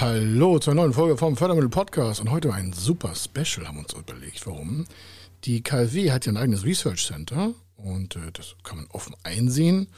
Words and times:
Hallo 0.00 0.58
zur 0.58 0.74
neuen 0.74 0.94
Folge 0.94 1.18
vom 1.18 1.36
Fördermittel 1.36 1.68
Podcast 1.68 2.22
und 2.22 2.30
heute 2.30 2.54
ein 2.54 2.72
super 2.72 3.14
Special 3.14 3.68
haben 3.68 3.76
wir 3.76 3.82
uns 3.82 3.92
überlegt. 3.92 4.46
Warum? 4.46 4.86
Die 5.44 5.62
KfW 5.62 6.10
hat 6.10 6.24
ja 6.24 6.32
ein 6.32 6.38
eigenes 6.38 6.64
Research 6.64 7.06
Center 7.06 7.52
und 7.76 8.16
äh, 8.16 8.32
das 8.32 8.56
kann 8.64 8.78
man 8.78 8.86
offen 8.92 9.14
einsehen. 9.24 9.88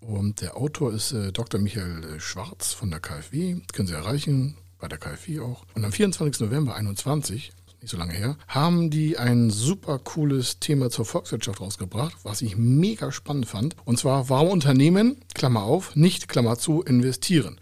Und 0.00 0.42
der 0.42 0.56
Autor 0.56 0.92
ist 0.92 1.10
äh, 1.10 1.32
Dr. 1.32 1.60
Michael 1.60 2.04
äh, 2.04 2.20
Schwarz 2.20 2.72
von 2.72 2.88
der 2.90 3.00
KfW. 3.00 3.56
Das 3.66 3.72
können 3.72 3.88
Sie 3.88 3.94
erreichen, 3.94 4.56
bei 4.78 4.86
der 4.86 4.98
KfW 4.98 5.40
auch. 5.40 5.64
Und 5.74 5.84
am 5.84 5.90
24. 5.90 6.38
November 6.38 6.76
21 6.76 7.50
nicht 7.82 7.90
so 7.90 7.96
lange 7.96 8.12
her, 8.12 8.36
haben 8.46 8.90
die 8.90 9.18
ein 9.18 9.50
super 9.50 9.98
cooles 9.98 10.60
Thema 10.60 10.88
zur 10.90 11.04
Volkswirtschaft 11.04 11.60
rausgebracht, 11.60 12.16
was 12.22 12.42
ich 12.42 12.56
mega 12.56 13.10
spannend 13.10 13.46
fand. 13.46 13.74
Und 13.84 13.98
zwar, 13.98 14.28
warum 14.28 14.50
Unternehmen, 14.50 15.16
Klammer 15.34 15.64
auf, 15.64 15.96
nicht, 15.96 16.28
Klammer 16.28 16.58
zu, 16.58 16.82
investieren. 16.82 17.58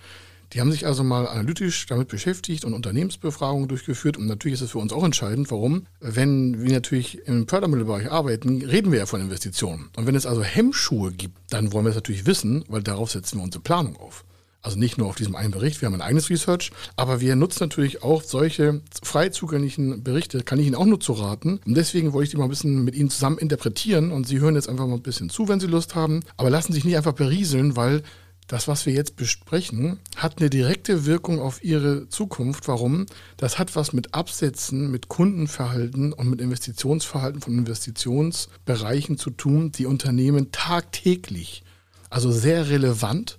Die 0.57 0.61
haben 0.63 0.73
sich 0.73 0.87
also 0.87 1.05
mal 1.05 1.29
analytisch 1.29 1.85
damit 1.85 2.09
beschäftigt 2.09 2.65
und 2.65 2.73
Unternehmensbefragungen 2.73 3.69
durchgeführt. 3.69 4.17
Und 4.17 4.25
natürlich 4.25 4.55
ist 4.55 4.63
es 4.63 4.71
für 4.71 4.79
uns 4.79 4.91
auch 4.91 5.05
entscheidend, 5.05 5.51
warum. 5.51 5.87
Wenn 6.01 6.63
wir 6.63 6.73
natürlich 6.73 7.29
im 7.29 7.47
Fördermittelbereich 7.47 8.11
arbeiten, 8.11 8.63
reden 8.63 8.91
wir 8.91 9.01
ja 9.01 9.05
von 9.05 9.21
Investitionen. 9.21 9.91
Und 9.97 10.07
wenn 10.07 10.15
es 10.15 10.25
also 10.25 10.43
Hemmschuhe 10.43 11.13
gibt, 11.13 11.37
dann 11.51 11.75
wollen 11.75 11.85
wir 11.85 11.91
es 11.91 11.97
natürlich 11.97 12.25
wissen, 12.25 12.65
weil 12.69 12.83
darauf 12.83 13.11
setzen 13.11 13.37
wir 13.37 13.45
unsere 13.45 13.63
Planung 13.63 13.97
auf. 13.97 14.25
Also 14.63 14.79
nicht 14.79 14.97
nur 14.97 15.09
auf 15.09 15.17
diesem 15.17 15.37
einen 15.37 15.51
Bericht, 15.51 15.83
wir 15.83 15.87
haben 15.89 15.95
ein 15.95 16.01
eigenes 16.01 16.31
Research, 16.31 16.73
aber 16.97 17.21
wir 17.21 17.37
nutzen 17.37 17.65
natürlich 17.65 18.03
auch 18.03 18.23
solche 18.23 18.81
frei 19.03 19.29
zugänglichen 19.29 20.03
Berichte, 20.03 20.43
kann 20.43 20.59
ich 20.59 20.67
Ihnen 20.67 20.75
auch 20.75 20.87
nur 20.87 21.01
zu 21.01 21.13
raten. 21.13 21.61
Und 21.67 21.77
deswegen 21.77 22.15
wollte 22.15 22.25
ich 22.25 22.31
die 22.31 22.39
mal 22.39 22.45
ein 22.45 22.51
bisschen 22.51 22.83
mit 22.83 22.95
Ihnen 22.95 23.11
zusammen 23.11 23.37
interpretieren 23.37 24.11
und 24.11 24.27
Sie 24.27 24.41
hören 24.41 24.55
jetzt 24.55 24.71
einfach 24.71 24.87
mal 24.87 24.95
ein 24.95 25.03
bisschen 25.03 25.29
zu, 25.29 25.49
wenn 25.49 25.61
Sie 25.61 25.67
Lust 25.67 25.95
haben. 25.95 26.21
Aber 26.39 26.49
lassen 26.49 26.73
Sie 26.73 26.79
sich 26.79 26.87
nicht 26.87 26.97
einfach 26.97 27.13
berieseln, 27.13 27.77
weil 27.77 28.03
das, 28.47 28.69
was 28.69 28.87
wir 28.87 28.93
jetzt 28.93 29.17
besprechen, 29.17 29.99
hat 30.17 30.39
eine 30.39 30.51
direkte 30.51 31.05
Wirkung 31.05 31.41
auf 31.41 31.65
Ihre 31.65 32.09
Zukunft. 32.09 32.69
Warum? 32.69 33.07
Das 33.37 33.59
hat 33.59 33.75
was 33.75 33.93
mit 33.93 34.15
Absätzen, 34.15 34.91
mit 34.91 35.09
Kundenverhalten 35.09 36.13
und 36.13 36.31
mit 36.31 36.41
Investitionsverhalten 36.41 37.41
von 37.41 37.59
Investitionsbereichen 37.59 39.19
zu 39.19 39.31
tun, 39.31 39.73
die 39.73 39.87
Unternehmen 39.87 40.53
tagtäglich, 40.53 41.65
also 42.09 42.31
sehr 42.31 42.69
relevant, 42.69 43.39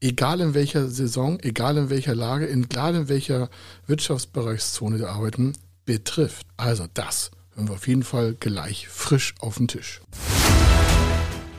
egal 0.00 0.40
in 0.40 0.54
welcher 0.54 0.88
Saison, 0.88 1.38
egal 1.40 1.76
in 1.76 1.90
welcher 1.90 2.14
Lage, 2.14 2.48
egal 2.48 2.94
in 2.94 3.08
welcher 3.08 3.50
Wirtschaftsbereichszone 3.86 4.98
wir 4.98 5.10
arbeiten, 5.10 5.52
betrifft. 5.84 6.46
Also 6.56 6.86
das 6.94 7.30
hören 7.54 7.68
wir 7.68 7.74
auf 7.74 7.88
jeden 7.88 8.04
Fall 8.04 8.34
gleich 8.34 8.88
frisch 8.88 9.34
auf 9.40 9.58
den 9.58 9.68
Tisch. 9.68 10.00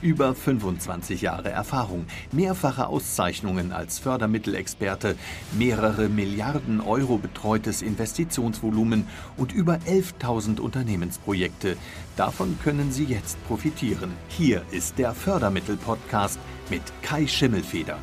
Über 0.00 0.34
25 0.34 1.22
Jahre 1.22 1.50
Erfahrung, 1.50 2.06
mehrfache 2.30 2.86
Auszeichnungen 2.86 3.72
als 3.72 3.98
Fördermittelexperte, 3.98 5.16
mehrere 5.58 6.08
Milliarden 6.08 6.80
Euro 6.80 7.18
betreutes 7.18 7.82
Investitionsvolumen 7.82 9.06
und 9.36 9.52
über 9.52 9.78
11.000 9.86 10.60
Unternehmensprojekte. 10.60 11.76
Davon 12.16 12.58
können 12.62 12.92
Sie 12.92 13.04
jetzt 13.04 13.44
profitieren. 13.48 14.12
Hier 14.28 14.62
ist 14.70 14.98
der 14.98 15.14
Fördermittel-Podcast 15.14 16.38
mit 16.70 16.82
Kai 17.02 17.26
Schimmelfeder. 17.26 17.98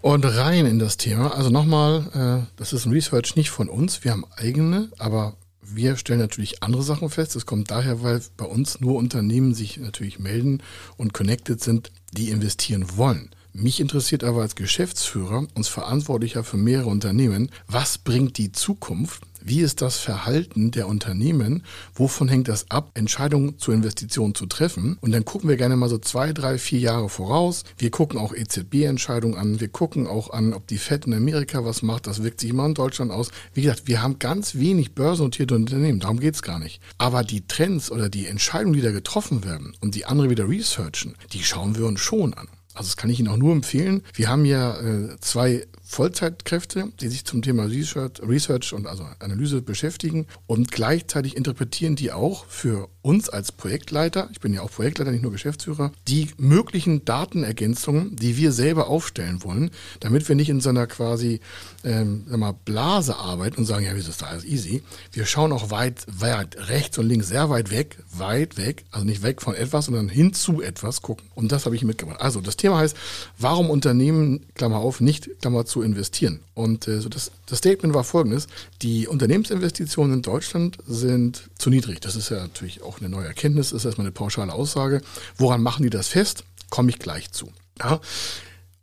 Und 0.00 0.24
rein 0.24 0.64
in 0.66 0.78
das 0.78 0.96
Thema. 0.96 1.34
Also 1.34 1.50
nochmal, 1.50 2.46
äh, 2.46 2.52
das 2.56 2.72
ist 2.72 2.86
ein 2.86 2.92
Research 2.92 3.34
nicht 3.34 3.50
von 3.50 3.68
uns. 3.68 4.04
Wir 4.04 4.12
haben 4.12 4.24
eigene, 4.36 4.90
aber 4.98 5.34
wir 5.74 5.96
stellen 5.96 6.20
natürlich 6.20 6.62
andere 6.62 6.82
Sachen 6.82 7.10
fest. 7.10 7.36
Das 7.36 7.46
kommt 7.46 7.70
daher, 7.70 8.02
weil 8.02 8.20
bei 8.36 8.44
uns 8.44 8.80
nur 8.80 8.96
Unternehmen 8.96 9.54
sich 9.54 9.78
natürlich 9.78 10.18
melden 10.18 10.62
und 10.96 11.12
connected 11.12 11.62
sind, 11.62 11.90
die 12.12 12.30
investieren 12.30 12.96
wollen. 12.96 13.30
Mich 13.52 13.80
interessiert 13.80 14.24
aber 14.24 14.42
als 14.42 14.54
Geschäftsführer, 14.54 15.46
uns 15.54 15.68
Verantwortlicher 15.68 16.44
für 16.44 16.56
mehrere 16.56 16.88
Unternehmen, 16.88 17.50
was 17.66 17.98
bringt 17.98 18.38
die 18.38 18.52
Zukunft? 18.52 19.22
Wie 19.40 19.60
ist 19.60 19.82
das 19.82 19.98
Verhalten 19.98 20.72
der 20.72 20.88
Unternehmen? 20.88 21.62
Wovon 21.94 22.28
hängt 22.28 22.48
das 22.48 22.70
ab, 22.70 22.90
Entscheidungen 22.94 23.58
zur 23.58 23.72
Investition 23.72 24.34
zu 24.34 24.46
treffen? 24.46 24.98
Und 25.00 25.12
dann 25.12 25.24
gucken 25.24 25.48
wir 25.48 25.56
gerne 25.56 25.76
mal 25.76 25.88
so 25.88 25.98
zwei, 25.98 26.32
drei, 26.32 26.58
vier 26.58 26.80
Jahre 26.80 27.08
voraus. 27.08 27.64
Wir 27.78 27.90
gucken 27.90 28.18
auch 28.18 28.34
EZB-Entscheidungen 28.34 29.38
an. 29.38 29.60
Wir 29.60 29.68
gucken 29.68 30.06
auch 30.06 30.30
an, 30.30 30.52
ob 30.52 30.66
die 30.66 30.78
FED 30.78 31.06
in 31.06 31.14
Amerika 31.14 31.64
was 31.64 31.82
macht. 31.82 32.06
Das 32.06 32.22
wirkt 32.22 32.40
sich 32.40 32.50
immer 32.50 32.66
in 32.66 32.74
Deutschland 32.74 33.12
aus. 33.12 33.30
Wie 33.54 33.62
gesagt, 33.62 33.86
wir 33.86 34.02
haben 34.02 34.18
ganz 34.18 34.56
wenig 34.56 34.94
börsennotierte 34.94 35.54
Unternehmen. 35.54 36.00
Darum 36.00 36.20
geht 36.20 36.34
es 36.34 36.42
gar 36.42 36.58
nicht. 36.58 36.80
Aber 36.98 37.22
die 37.22 37.46
Trends 37.46 37.90
oder 37.90 38.08
die 38.08 38.26
Entscheidungen, 38.26 38.74
die 38.74 38.82
da 38.82 38.90
getroffen 38.90 39.44
werden 39.44 39.74
und 39.80 39.94
die 39.94 40.04
andere 40.04 40.30
wieder 40.30 40.48
researchen, 40.48 41.14
die 41.32 41.42
schauen 41.42 41.76
wir 41.78 41.86
uns 41.86 42.00
schon 42.00 42.34
an. 42.34 42.48
Also 42.78 42.88
das 42.88 42.96
kann 42.96 43.10
ich 43.10 43.18
Ihnen 43.18 43.28
auch 43.28 43.36
nur 43.36 43.52
empfehlen. 43.52 44.02
Wir 44.14 44.28
haben 44.28 44.44
ja 44.44 44.78
äh, 44.80 45.16
zwei 45.20 45.66
Vollzeitkräfte, 45.90 46.92
die 47.00 47.08
sich 47.08 47.24
zum 47.24 47.40
Thema 47.40 47.64
Research, 47.64 48.20
Research 48.22 48.74
und 48.74 48.86
also 48.86 49.08
Analyse 49.20 49.62
beschäftigen 49.62 50.26
und 50.46 50.70
gleichzeitig 50.70 51.34
interpretieren 51.34 51.96
die 51.96 52.12
auch 52.12 52.44
für 52.44 52.90
uns 53.00 53.30
als 53.30 53.52
Projektleiter, 53.52 54.28
ich 54.30 54.38
bin 54.38 54.52
ja 54.52 54.60
auch 54.60 54.70
Projektleiter, 54.70 55.10
nicht 55.10 55.22
nur 55.22 55.32
Geschäftsführer, 55.32 55.92
die 56.06 56.28
möglichen 56.36 57.06
Datenergänzungen, 57.06 58.14
die 58.16 58.36
wir 58.36 58.52
selber 58.52 58.88
aufstellen 58.88 59.42
wollen, 59.42 59.70
damit 60.00 60.28
wir 60.28 60.36
nicht 60.36 60.50
in 60.50 60.60
so 60.60 60.68
einer 60.68 60.86
quasi 60.86 61.40
ähm, 61.84 62.26
mal, 62.28 62.52
Blase 62.52 63.16
arbeiten 63.16 63.60
und 63.60 63.64
sagen, 63.64 63.86
ja, 63.86 63.92
wieso 63.94 64.10
ist 64.10 64.20
das 64.20 64.28
alles 64.28 64.44
easy? 64.44 64.82
Wir 65.10 65.24
schauen 65.24 65.52
auch 65.52 65.70
weit, 65.70 66.04
weit 66.06 66.68
rechts 66.68 66.98
und 66.98 67.08
links 67.08 67.28
sehr 67.28 67.48
weit 67.48 67.70
weg, 67.70 67.96
weit 68.12 68.58
weg, 68.58 68.84
also 68.90 69.06
nicht 69.06 69.22
weg 69.22 69.40
von 69.40 69.54
etwas, 69.54 69.86
sondern 69.86 70.10
hin 70.10 70.34
zu 70.34 70.60
etwas 70.60 71.00
gucken. 71.00 71.28
Und 71.34 71.50
das 71.50 71.64
habe 71.64 71.76
ich 71.76 71.84
mitgebracht. 71.84 72.20
Also 72.20 72.42
das 72.42 72.58
Thema 72.58 72.76
heißt, 72.76 72.94
warum 73.38 73.70
Unternehmen, 73.70 74.44
Klammer 74.54 74.80
auf, 74.80 75.00
nicht, 75.00 75.40
Klammer 75.40 75.64
zu 75.64 75.77
investieren. 75.82 76.40
Und 76.54 76.88
äh, 76.88 77.00
so 77.00 77.08
das, 77.08 77.30
das 77.46 77.58
Statement 77.58 77.94
war 77.94 78.04
folgendes. 78.04 78.46
Die 78.82 79.06
Unternehmensinvestitionen 79.06 80.14
in 80.14 80.22
Deutschland 80.22 80.78
sind 80.86 81.50
zu 81.58 81.70
niedrig. 81.70 82.00
Das 82.00 82.16
ist 82.16 82.30
ja 82.30 82.38
natürlich 82.38 82.82
auch 82.82 83.00
eine 83.00 83.08
neue 83.08 83.26
Erkenntnis, 83.26 83.72
ist 83.72 83.84
erstmal 83.84 84.06
eine 84.06 84.12
pauschale 84.12 84.52
Aussage. 84.52 85.00
Woran 85.36 85.62
machen 85.62 85.82
die 85.82 85.90
das 85.90 86.08
fest? 86.08 86.44
Komme 86.70 86.90
ich 86.90 86.98
gleich 86.98 87.30
zu. 87.30 87.50
Ja. 87.78 88.00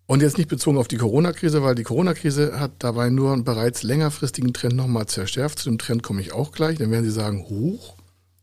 Und 0.07 0.21
jetzt 0.21 0.37
nicht 0.37 0.49
bezogen 0.49 0.77
auf 0.77 0.87
die 0.87 0.97
Corona-Krise, 0.97 1.63
weil 1.63 1.73
die 1.73 1.83
Corona-Krise 1.83 2.59
hat 2.59 2.71
dabei 2.79 3.09
nur 3.09 3.33
einen 3.33 3.43
bereits 3.43 3.81
längerfristigen 3.81 4.53
Trend 4.53 4.75
nochmal 4.75 5.07
zerstärkt. 5.07 5.59
Zu 5.59 5.69
dem 5.69 5.79
Trend 5.79 6.03
komme 6.03 6.21
ich 6.21 6.31
auch 6.31 6.51
gleich. 6.51 6.77
Dann 6.77 6.91
werden 6.91 7.05
Sie 7.05 7.11
sagen, 7.11 7.43
hoch, 7.49 7.95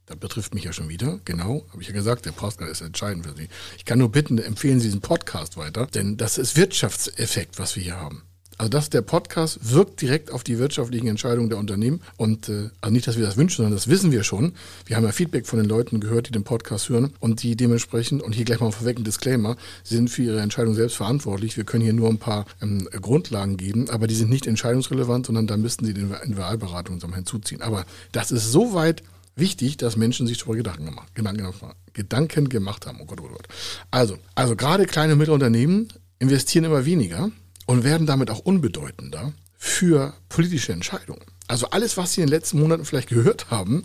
das 0.06 0.16
betrifft 0.16 0.54
mich 0.54 0.64
ja 0.64 0.72
schon 0.72 0.88
wieder. 0.88 1.20
Genau, 1.24 1.64
habe 1.70 1.80
ich 1.80 1.88
ja 1.88 1.94
gesagt, 1.94 2.26
der 2.26 2.32
Podcast 2.32 2.70
ist 2.70 2.80
entscheidend 2.80 3.26
für 3.26 3.34
Sie. 3.34 3.48
Ich 3.76 3.84
kann 3.84 3.98
nur 3.98 4.10
bitten, 4.10 4.38
empfehlen 4.38 4.80
Sie 4.80 4.88
diesen 4.88 5.00
Podcast 5.00 5.56
weiter, 5.56 5.86
denn 5.86 6.16
das 6.16 6.38
ist 6.38 6.56
Wirtschaftseffekt, 6.56 7.58
was 7.58 7.76
wir 7.76 7.82
hier 7.82 8.00
haben. 8.00 8.22
Also 8.62 8.70
das, 8.70 8.90
der 8.90 9.02
Podcast 9.02 9.72
wirkt 9.72 10.00
direkt 10.00 10.30
auf 10.30 10.44
die 10.44 10.56
wirtschaftlichen 10.60 11.08
Entscheidungen 11.08 11.48
der 11.48 11.58
Unternehmen. 11.58 12.00
Und 12.16 12.48
äh, 12.48 12.70
also 12.80 12.92
nicht, 12.92 13.08
dass 13.08 13.18
wir 13.18 13.26
das 13.26 13.36
wünschen, 13.36 13.56
sondern 13.56 13.74
das 13.74 13.88
wissen 13.88 14.12
wir 14.12 14.22
schon. 14.22 14.52
Wir 14.86 14.94
haben 14.94 15.02
ja 15.02 15.10
Feedback 15.10 15.48
von 15.48 15.58
den 15.58 15.68
Leuten 15.68 15.98
gehört, 15.98 16.28
die 16.28 16.30
den 16.30 16.44
Podcast 16.44 16.88
hören 16.88 17.12
und 17.18 17.42
die 17.42 17.56
dementsprechend, 17.56 18.22
und 18.22 18.36
hier 18.36 18.44
gleich 18.44 18.60
mal 18.60 18.70
vorweg 18.70 18.98
ein 18.98 19.02
Disclaimer, 19.02 19.56
sind 19.82 20.10
für 20.10 20.22
ihre 20.22 20.40
Entscheidung 20.40 20.74
selbst 20.74 20.94
verantwortlich. 20.94 21.56
Wir 21.56 21.64
können 21.64 21.82
hier 21.82 21.92
nur 21.92 22.08
ein 22.08 22.18
paar 22.18 22.46
ähm, 22.62 22.88
Grundlagen 22.92 23.56
geben, 23.56 23.90
aber 23.90 24.06
die 24.06 24.14
sind 24.14 24.30
nicht 24.30 24.46
entscheidungsrelevant, 24.46 25.26
sondern 25.26 25.48
da 25.48 25.56
müssten 25.56 25.84
sie 25.84 25.92
den 25.92 26.12
Individualberatung 26.12 27.00
hinzuziehen. 27.12 27.62
Aber 27.62 27.84
das 28.12 28.30
ist 28.30 28.52
so 28.52 28.74
weit 28.74 29.02
wichtig, 29.34 29.76
dass 29.76 29.96
Menschen 29.96 30.28
sich 30.28 30.38
darüber 30.38 30.54
Gedanken 30.54 30.84
gemacht, 30.84 31.12
Gedanken, 31.16 31.50
Gedanken 31.94 32.48
gemacht 32.48 32.86
haben. 32.86 33.00
Oh 33.02 33.06
Gott, 33.06 33.18
oh 33.22 33.26
Gott. 33.26 33.48
Also, 33.90 34.18
also 34.36 34.54
gerade 34.54 34.86
kleine 34.86 35.14
und 35.14 35.18
mittlere 35.18 35.34
Unternehmen 35.34 35.88
investieren 36.20 36.64
immer 36.64 36.86
weniger 36.86 37.32
und 37.72 37.84
werden 37.84 38.06
damit 38.06 38.28
auch 38.28 38.40
unbedeutender 38.40 39.32
für 39.56 40.12
politische 40.28 40.74
Entscheidungen. 40.74 41.22
Also 41.48 41.70
alles, 41.70 41.96
was 41.96 42.12
Sie 42.12 42.20
in 42.20 42.26
den 42.26 42.34
letzten 42.34 42.60
Monaten 42.60 42.84
vielleicht 42.84 43.08
gehört 43.08 43.50
haben, 43.50 43.84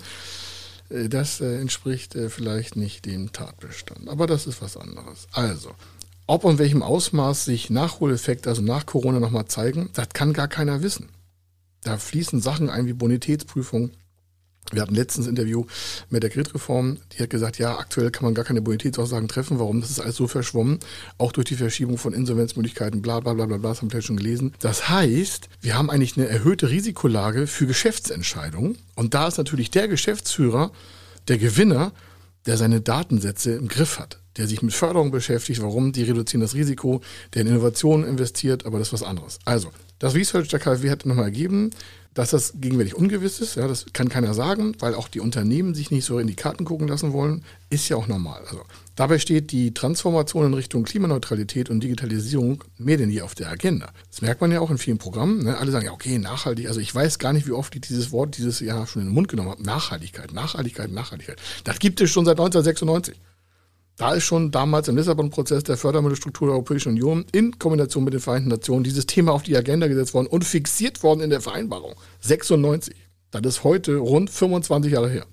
äh, 0.90 1.08
das 1.08 1.40
äh, 1.40 1.62
entspricht 1.62 2.14
äh, 2.14 2.30
vielleicht 2.30 2.76
nicht 2.76 3.06
dem 3.06 3.32
Tatbestand. 3.32 4.10
Aber 4.10 4.28
das 4.28 4.46
ist 4.46 4.62
was 4.62 4.76
anderes. 4.76 5.30
Also, 5.32 5.72
ob 6.26 6.44
und 6.44 6.60
welchem 6.60 6.84
Ausmaß 6.84 7.46
sich 7.46 7.70
Nachholeffekte, 7.70 8.50
also 8.50 8.62
nach 8.62 8.86
Corona 8.86 9.22
nochmal 9.22 9.46
zeigen, 9.46 9.90
das 9.94 10.10
kann 10.10 10.34
gar 10.34 10.50
keiner 10.50 10.82
wissen. 10.82 11.08
Da 11.82 11.98
fließen 11.98 12.42
Sachen 12.42 12.70
ein 12.70 12.88
wie 12.88 12.94
Bonitätsprüfung, 12.94 13.92
Wir 14.72 14.82
hatten 14.82 14.96
letztens 14.96 15.28
ein 15.28 15.32
Interview 15.32 15.66
mit 16.10 16.24
der 16.24 16.30
Gridreform, 16.30 16.98
die 17.14 17.24
hat 17.24 17.30
gesagt, 17.30 17.58
ja, 17.58 17.78
aktuell 17.78 18.12
kann 18.12 18.26
man 18.26 18.34
gar 18.34 18.44
keine 18.44 18.62
Bonitätsaussagen 18.62 19.28
treffen. 19.28 19.60
Warum? 19.60 19.80
Das 19.80 19.90
ist 19.90 20.00
alles 20.00 20.16
so 20.16 20.28
verschwommen. 20.28 20.80
Auch 21.18 21.32
durch 21.32 21.46
die 21.46 21.56
Verschiebung 21.56 21.98
von 21.98 22.14
Insolvenzmöglichkeiten, 22.14 23.02
bla 23.02 23.20
bla 23.22 23.34
bla 23.34 23.46
bla 23.46 23.58
bla, 23.58 23.70
das 23.70 23.78
haben 23.80 23.88
wir 23.88 23.92
vielleicht 23.92 24.08
schon 24.08 24.18
gelesen. 24.18 24.54
Das 24.60 24.90
heißt, 24.90 25.50
wir 25.62 25.78
haben 25.78 25.90
eigentlich 25.90 26.18
eine 26.18 26.28
erhöhte 26.28 26.70
Risikolage 26.70 27.48
für 27.48 27.66
Geschäftsentscheidungen. 27.66 28.78
Und 28.96 29.14
da 29.14 29.28
ist 29.28 29.38
natürlich 29.38 29.72
der 29.72 29.88
Geschäftsführer, 29.88 30.72
der 31.28 31.38
Gewinner, 31.38 31.94
der 32.46 32.58
seine 32.58 32.82
Datensätze 32.82 33.54
im 33.54 33.68
Griff 33.68 34.00
hat, 34.00 34.20
der 34.38 34.48
sich 34.48 34.62
mit 34.62 34.74
Förderung 34.74 35.12
beschäftigt. 35.12 35.62
Warum? 35.62 35.92
Die 35.92 36.04
reduzieren 36.04 36.42
das 36.42 36.56
Risiko, 36.56 37.02
der 37.34 37.44
in 37.44 37.48
Innovationen 37.48 38.08
investiert, 38.08 38.66
aber 38.66 38.80
das 38.80 38.90
ist 38.90 38.94
was 38.94 39.04
anderes. 39.04 39.40
Also, 39.46 39.72
das 40.00 40.16
Research 40.16 40.48
der 40.50 40.60
KfW 40.60 40.90
hat 40.90 41.06
nochmal 41.06 41.26
ergeben, 41.26 41.72
dass 42.18 42.32
das 42.32 42.54
gegenwärtig 42.56 42.96
ungewiss 42.96 43.40
ist. 43.40 43.56
Ja, 43.56 43.68
das 43.68 43.86
kann 43.94 44.10
keiner 44.10 44.34
sagen, 44.34 44.76
weil 44.80 44.96
auch 44.96 45.08
die 45.08 45.20
Unternehmen 45.20 45.76
sich 45.76 45.92
nicht 45.92 46.06
so 46.06 46.18
in 46.18 46.26
die 46.26 46.36
Karten 46.36 46.66
gucken 46.66 46.88
lassen 46.88 47.14
wollen. 47.14 47.44
Ist 47.70 47.90
ja 47.90 47.98
auch 47.98 48.08
normal. 48.08 48.42
Also, 48.46 48.64
dabei 48.96 49.20
steht 49.20 49.52
die 49.52 49.72
Transformation 49.74 50.48
in 50.48 50.54
Richtung 50.56 50.84
Klimaneutralität 50.84 51.70
und 51.70 51.82
Digitalisierung 51.82 52.64
mehr 52.80 52.98
denn 52.98 53.12
je 53.12 53.22
auf 53.22 53.36
der 53.36 53.50
Agenda. 53.50 53.92
Das 54.10 54.22
merkt 54.22 54.42
man 54.42 54.52
ja 54.52 54.62
auch 54.62 54.72
in 54.72 54.80
vielen 54.80 54.98
Programmen. 54.98 55.44
Ne? 55.44 55.58
Alle 55.58 55.72
sagen 55.72 55.86
ja, 55.86 55.92
okay, 55.92 56.18
nachhaltig. 56.18 56.68
Also 56.68 56.80
ich 56.80 56.94
weiß 56.94 57.20
gar 57.20 57.34
nicht, 57.34 57.46
wie 57.46 57.52
oft 57.52 57.76
ich 57.76 57.82
dieses 57.82 58.12
Wort 58.12 58.38
dieses 58.38 58.62
Jahr 58.62 58.88
schon 58.88 59.04
in 59.04 59.10
den 59.10 59.14
Mund 59.14 59.28
genommen 59.28 59.52
habe. 59.52 59.62
Nachhaltigkeit, 59.62 60.34
Nachhaltigkeit, 60.34 60.92
Nachhaltigkeit. 60.92 61.40
Das 61.66 61.78
gibt 61.78 62.02
es 62.02 62.10
schon 62.10 62.26
seit 62.26 62.40
1996. 62.40 63.16
Da 63.98 64.14
ist 64.14 64.26
schon 64.26 64.52
damals 64.52 64.88
im 64.88 64.96
Lissabon-Prozess 64.96 65.64
der 65.64 65.76
Fördermittelstruktur 65.76 66.48
der 66.48 66.54
Europäischen 66.54 66.90
Union 66.90 67.26
in 67.32 67.58
Kombination 67.58 68.04
mit 68.04 68.14
den 68.14 68.22
Vereinten 68.22 68.50
Nationen 68.50 68.84
dieses 68.84 69.08
Thema 69.08 69.32
auf 69.32 69.42
die 69.42 69.58
Agenda 69.58 69.88
gesetzt 69.88 70.14
worden 70.14 70.28
und 70.28 70.46
fixiert 70.46 71.02
worden 71.02 71.22
in 71.22 71.32
der 71.32 71.42
Vereinbarung. 71.42 71.96
96. 72.20 72.96
Das 73.32 73.42
ist 73.44 73.64
heute 73.64 73.98
rund 73.98 74.30
25 74.30 74.94
Jahre 74.94 75.10
her. 75.10 75.26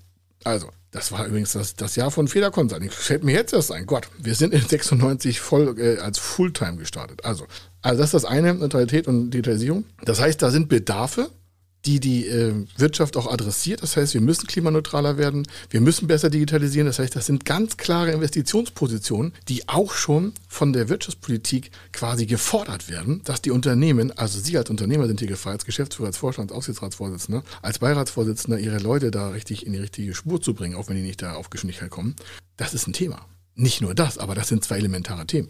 Also, 0.43 0.69
das 0.89 1.11
war 1.11 1.27
übrigens 1.27 1.53
das, 1.53 1.75
das 1.75 1.95
Jahr 1.95 2.09
von 2.09 2.27
Feder 2.27 2.49
Consulting. 2.49 2.89
Fällt 2.89 3.23
mir 3.23 3.33
jetzt 3.33 3.53
erst 3.53 3.71
ein. 3.71 3.85
Gott, 3.85 4.07
wir 4.17 4.33
sind 4.33 4.53
in 4.53 4.61
96 4.61 5.39
voll 5.39 5.79
äh, 5.79 5.99
als 5.99 6.17
Fulltime 6.17 6.77
gestartet. 6.77 7.23
Also, 7.23 7.45
also 7.83 7.99
das 7.99 8.07
ist 8.07 8.13
das 8.13 8.25
eine, 8.25 8.55
Neutralität 8.55 9.07
und 9.07 9.29
Digitalisierung. 9.29 9.85
Das 10.03 10.19
heißt, 10.19 10.41
da 10.41 10.49
sind 10.49 10.69
Bedarfe, 10.69 11.29
die 11.85 11.99
die 11.99 12.27
äh, 12.27 12.53
Wirtschaft 12.77 13.17
auch 13.17 13.31
adressiert. 13.31 13.83
Das 13.83 13.95
heißt, 13.95 14.13
wir 14.13 14.21
müssen 14.21 14.47
klimaneutraler 14.47 15.17
werden, 15.17 15.47
wir 15.69 15.81
müssen 15.81 16.07
besser 16.07 16.29
digitalisieren. 16.29 16.87
Das 16.87 16.99
heißt, 16.99 17.15
das 17.15 17.25
sind 17.25 17.45
ganz 17.45 17.77
klare 17.77 18.11
Investitionspositionen, 18.11 19.33
die 19.47 19.67
auch 19.67 19.93
schon 19.93 20.33
von 20.47 20.73
der 20.73 20.89
Wirtschaftspolitik 20.89 21.71
quasi 21.91 22.25
gefordert 22.25 22.89
werden, 22.89 23.21
dass 23.23 23.41
die 23.41 23.51
Unternehmen, 23.51 24.11
also 24.17 24.39
Sie 24.39 24.57
als 24.57 24.69
Unternehmer 24.69 25.07
sind 25.07 25.19
hier 25.19 25.29
gefragt, 25.29 25.55
als 25.55 25.65
Geschäftsführer, 25.65 26.07
als 26.07 26.17
Vorstand, 26.17 26.51
als 26.51 26.57
Aufsichtsratsvorsitzender, 26.57 27.43
als 27.61 27.79
Beiratsvorsitzender, 27.79 28.59
Ihre 28.59 28.79
Leute 28.79 29.11
da 29.11 29.29
richtig 29.29 29.65
in 29.65 29.73
die 29.73 29.79
richtige 29.79 30.13
Spur 30.13 30.41
zu 30.41 30.53
bringen, 30.53 30.75
auch 30.75 30.89
wenn 30.89 30.95
die 30.95 31.03
nicht 31.03 31.21
da 31.21 31.33
auf 31.33 31.49
Geschwindigkeit 31.49 31.89
kommen. 31.89 32.15
Das 32.57 32.73
ist 32.73 32.87
ein 32.87 32.93
Thema. 32.93 33.25
Nicht 33.55 33.81
nur 33.81 33.95
das, 33.95 34.17
aber 34.17 34.35
das 34.35 34.49
sind 34.49 34.63
zwei 34.63 34.77
elementare 34.77 35.25
Themen. 35.25 35.49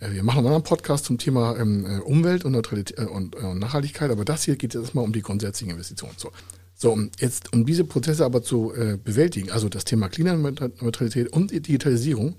Äh, 0.00 0.12
wir 0.12 0.22
machen 0.22 0.38
einen 0.38 0.46
anderen 0.48 0.64
Podcast 0.64 1.04
zum 1.04 1.18
Thema 1.18 1.56
ähm, 1.56 1.84
äh, 1.86 1.98
Umwelt 2.00 2.44
und, 2.44 2.54
äh, 2.54 3.04
und, 3.04 3.36
äh, 3.36 3.54
Nachhaltigkeit, 3.54 4.10
aber 4.10 4.24
das 4.24 4.44
hier 4.44 4.56
geht 4.56 4.74
jetzt 4.74 4.82
erstmal 4.82 5.04
um 5.04 5.12
die 5.12 5.22
grundsätzlichen 5.22 5.72
Investitionen. 5.72 6.14
So. 6.16 6.30
So, 6.78 6.92
um 6.92 7.10
jetzt, 7.18 7.54
um 7.54 7.64
diese 7.64 7.84
Prozesse 7.84 8.24
aber 8.24 8.42
zu 8.42 8.74
äh, 8.74 8.98
bewältigen, 9.02 9.50
also 9.50 9.70
das 9.70 9.86
Thema 9.86 10.10
Klimaneutralität 10.10 11.32
und 11.32 11.50
Digitalisierung, 11.50 12.36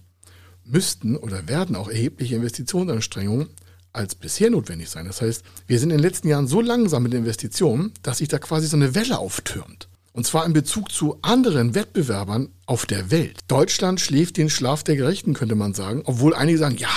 müssten 0.64 1.16
oder 1.16 1.48
werden 1.48 1.76
auch 1.76 1.90
erhebliche 1.90 2.36
Investitionsanstrengungen 2.36 3.48
als 3.94 4.14
bisher 4.14 4.52
notwendig 4.52 4.90
sein. 4.90 5.08
Das 5.08 5.22
heißt, 5.22 5.44
wir 5.66 5.80
sind 5.80 5.90
in 5.90 5.98
den 5.98 6.04
letzten 6.04 6.28
Jahren 6.28 6.48
so 6.48 6.62
langsam 6.62 7.04
mit 7.04 7.14
Investitionen, 7.14 7.94
dass 8.04 8.20
sich 8.20 8.28
da 8.28 8.38
quasi 8.38 8.68
so 8.68 8.76
eine 8.76 8.94
Welle 8.94 9.18
auftürmt. 9.18 9.90
Und 10.18 10.26
zwar 10.26 10.48
in 10.48 10.54
Bezug 10.54 10.92
zu 10.92 11.20
anderen 11.22 11.76
Wettbewerbern 11.76 12.50
auf 12.66 12.88
der 12.88 13.12
Welt. 13.12 13.38
Deutschland 13.48 14.02
schläft 14.02 14.38
den 14.38 14.50
Schlaf 14.50 14.84
der 14.84 14.96
Gerechten, 14.96 15.36
könnte 15.36 15.54
man 15.54 15.76
sagen. 15.76 16.02
Obwohl 16.06 16.34
einige 16.34 16.58
sagen, 16.58 16.76
ja, 16.76 16.90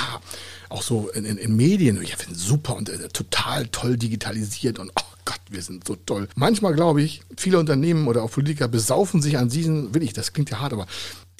auch 0.70 0.80
so 0.80 1.10
in, 1.10 1.26
in, 1.26 1.36
in 1.36 1.54
Medien, 1.54 2.00
ich 2.00 2.16
finde 2.16 2.38
super 2.38 2.76
und 2.76 2.88
äh, 2.88 3.08
total 3.08 3.66
toll 3.66 3.98
digitalisiert 3.98 4.78
und 4.78 4.90
oh 4.98 5.16
Gott, 5.26 5.40
wir 5.50 5.60
sind 5.60 5.86
so 5.86 5.96
toll. 5.96 6.28
Manchmal 6.34 6.72
glaube 6.72 7.02
ich, 7.02 7.20
viele 7.36 7.58
Unternehmen 7.58 8.08
oder 8.08 8.22
auch 8.22 8.30
Politiker 8.30 8.68
besaufen 8.68 9.20
sich 9.20 9.36
an 9.36 9.50
diesen, 9.50 9.94
will 9.94 10.02
ich, 10.02 10.14
das 10.14 10.32
klingt 10.32 10.48
ja 10.48 10.60
hart, 10.60 10.72
aber 10.72 10.86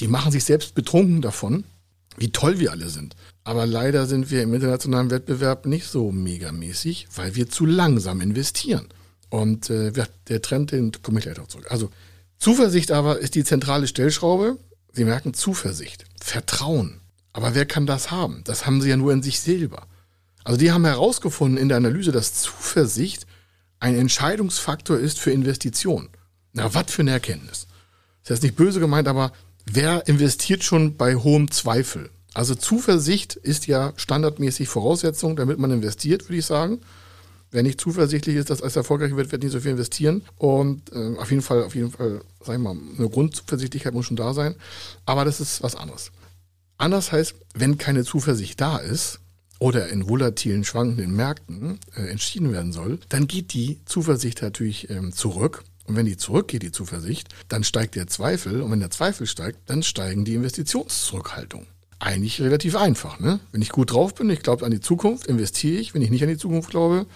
die 0.00 0.08
machen 0.08 0.32
sich 0.32 0.44
selbst 0.44 0.74
betrunken 0.74 1.22
davon, 1.22 1.64
wie 2.18 2.30
toll 2.30 2.58
wir 2.58 2.72
alle 2.72 2.90
sind. 2.90 3.16
Aber 3.42 3.64
leider 3.64 4.04
sind 4.04 4.30
wir 4.30 4.42
im 4.42 4.52
internationalen 4.52 5.10
Wettbewerb 5.10 5.64
nicht 5.64 5.86
so 5.86 6.12
megamäßig, 6.12 7.08
weil 7.16 7.36
wir 7.36 7.48
zu 7.48 7.64
langsam 7.64 8.20
investieren. 8.20 8.86
Und 9.30 9.70
äh, 9.70 9.92
der 10.28 10.42
Trend, 10.42 10.72
den 10.72 10.92
komme 11.02 11.18
ich 11.18 11.24
gleich 11.24 11.38
noch 11.38 11.46
zurück. 11.46 11.66
Also 11.70 11.90
Zuversicht 12.38 12.90
aber 12.90 13.20
ist 13.20 13.34
die 13.34 13.44
zentrale 13.44 13.86
Stellschraube. 13.86 14.58
Sie 14.92 15.04
merken 15.04 15.34
Zuversicht, 15.34 16.04
Vertrauen. 16.20 17.00
Aber 17.32 17.54
wer 17.54 17.64
kann 17.64 17.86
das 17.86 18.10
haben? 18.10 18.42
Das 18.44 18.66
haben 18.66 18.82
sie 18.82 18.90
ja 18.90 18.96
nur 18.96 19.12
in 19.12 19.22
sich 19.22 19.40
selber. 19.40 19.86
Also 20.42 20.58
die 20.58 20.72
haben 20.72 20.84
herausgefunden 20.84 21.58
in 21.58 21.68
der 21.68 21.76
Analyse, 21.76 22.12
dass 22.12 22.34
Zuversicht 22.34 23.26
ein 23.78 23.96
Entscheidungsfaktor 23.96 24.98
ist 24.98 25.18
für 25.18 25.30
Investitionen. 25.30 26.08
Na, 26.52 26.74
was 26.74 26.90
für 26.90 27.02
eine 27.02 27.12
Erkenntnis. 27.12 27.66
Das 28.24 28.38
ist 28.38 28.42
nicht 28.42 28.56
böse 28.56 28.80
gemeint, 28.80 29.06
aber 29.06 29.32
wer 29.64 30.08
investiert 30.08 30.64
schon 30.64 30.96
bei 30.96 31.14
hohem 31.14 31.50
Zweifel? 31.50 32.10
Also 32.34 32.54
Zuversicht 32.54 33.36
ist 33.36 33.66
ja 33.66 33.92
standardmäßig 33.96 34.68
Voraussetzung, 34.68 35.36
damit 35.36 35.58
man 35.58 35.70
investiert, 35.70 36.24
würde 36.24 36.38
ich 36.38 36.46
sagen. 36.46 36.80
Wer 37.52 37.62
nicht 37.62 37.80
zuversichtlich 37.80 38.36
ist, 38.36 38.50
dass 38.50 38.60
es 38.60 38.76
erfolgreich 38.76 39.16
wird, 39.16 39.32
wird 39.32 39.42
nicht 39.42 39.52
so 39.52 39.60
viel 39.60 39.72
investieren. 39.72 40.22
Und 40.36 40.92
äh, 40.92 41.16
auf 41.16 41.30
jeden 41.30 41.42
Fall, 41.42 41.64
auf 41.64 41.74
jeden 41.74 41.90
Fall, 41.90 42.20
sag 42.44 42.56
ich 42.56 42.62
mal, 42.62 42.76
eine 42.96 43.08
Grundzuversichtlichkeit 43.08 43.92
muss 43.92 44.06
schon 44.06 44.16
da 44.16 44.34
sein. 44.34 44.54
Aber 45.04 45.24
das 45.24 45.40
ist 45.40 45.62
was 45.62 45.74
anderes. 45.74 46.12
Anders 46.78 47.12
heißt, 47.12 47.34
wenn 47.54 47.76
keine 47.76 48.04
Zuversicht 48.04 48.60
da 48.60 48.78
ist 48.78 49.18
oder 49.58 49.88
in 49.88 50.08
volatilen, 50.08 50.64
schwankenden 50.64 51.14
Märkten 51.14 51.78
äh, 51.96 52.06
entschieden 52.06 52.52
werden 52.52 52.72
soll, 52.72 53.00
dann 53.08 53.26
geht 53.26 53.52
die 53.52 53.80
Zuversicht 53.84 54.42
natürlich 54.42 54.88
ähm, 54.88 55.12
zurück. 55.12 55.64
Und 55.86 55.96
wenn 55.96 56.06
die 56.06 56.16
zurückgeht, 56.16 56.62
die 56.62 56.72
Zuversicht, 56.72 57.28
dann 57.48 57.64
steigt 57.64 57.96
der 57.96 58.06
Zweifel. 58.06 58.62
Und 58.62 58.70
wenn 58.70 58.80
der 58.80 58.92
Zweifel 58.92 59.26
steigt, 59.26 59.58
dann 59.66 59.82
steigen 59.82 60.24
die 60.24 60.34
Investitionszurückhaltungen 60.34 61.66
eigentlich 62.00 62.40
relativ 62.40 62.76
einfach. 62.76 63.20
Ne? 63.20 63.40
Wenn 63.52 63.62
ich 63.62 63.68
gut 63.68 63.92
drauf 63.92 64.14
bin, 64.14 64.30
ich 64.30 64.40
glaube 64.40 64.64
an 64.64 64.70
die 64.70 64.80
Zukunft, 64.80 65.26
investiere 65.26 65.78
ich. 65.78 65.94
Wenn 65.94 66.02
ich 66.02 66.10
nicht 66.10 66.22
an 66.22 66.30
die 66.30 66.38
Zukunft 66.38 66.70
glaube, 66.70 67.06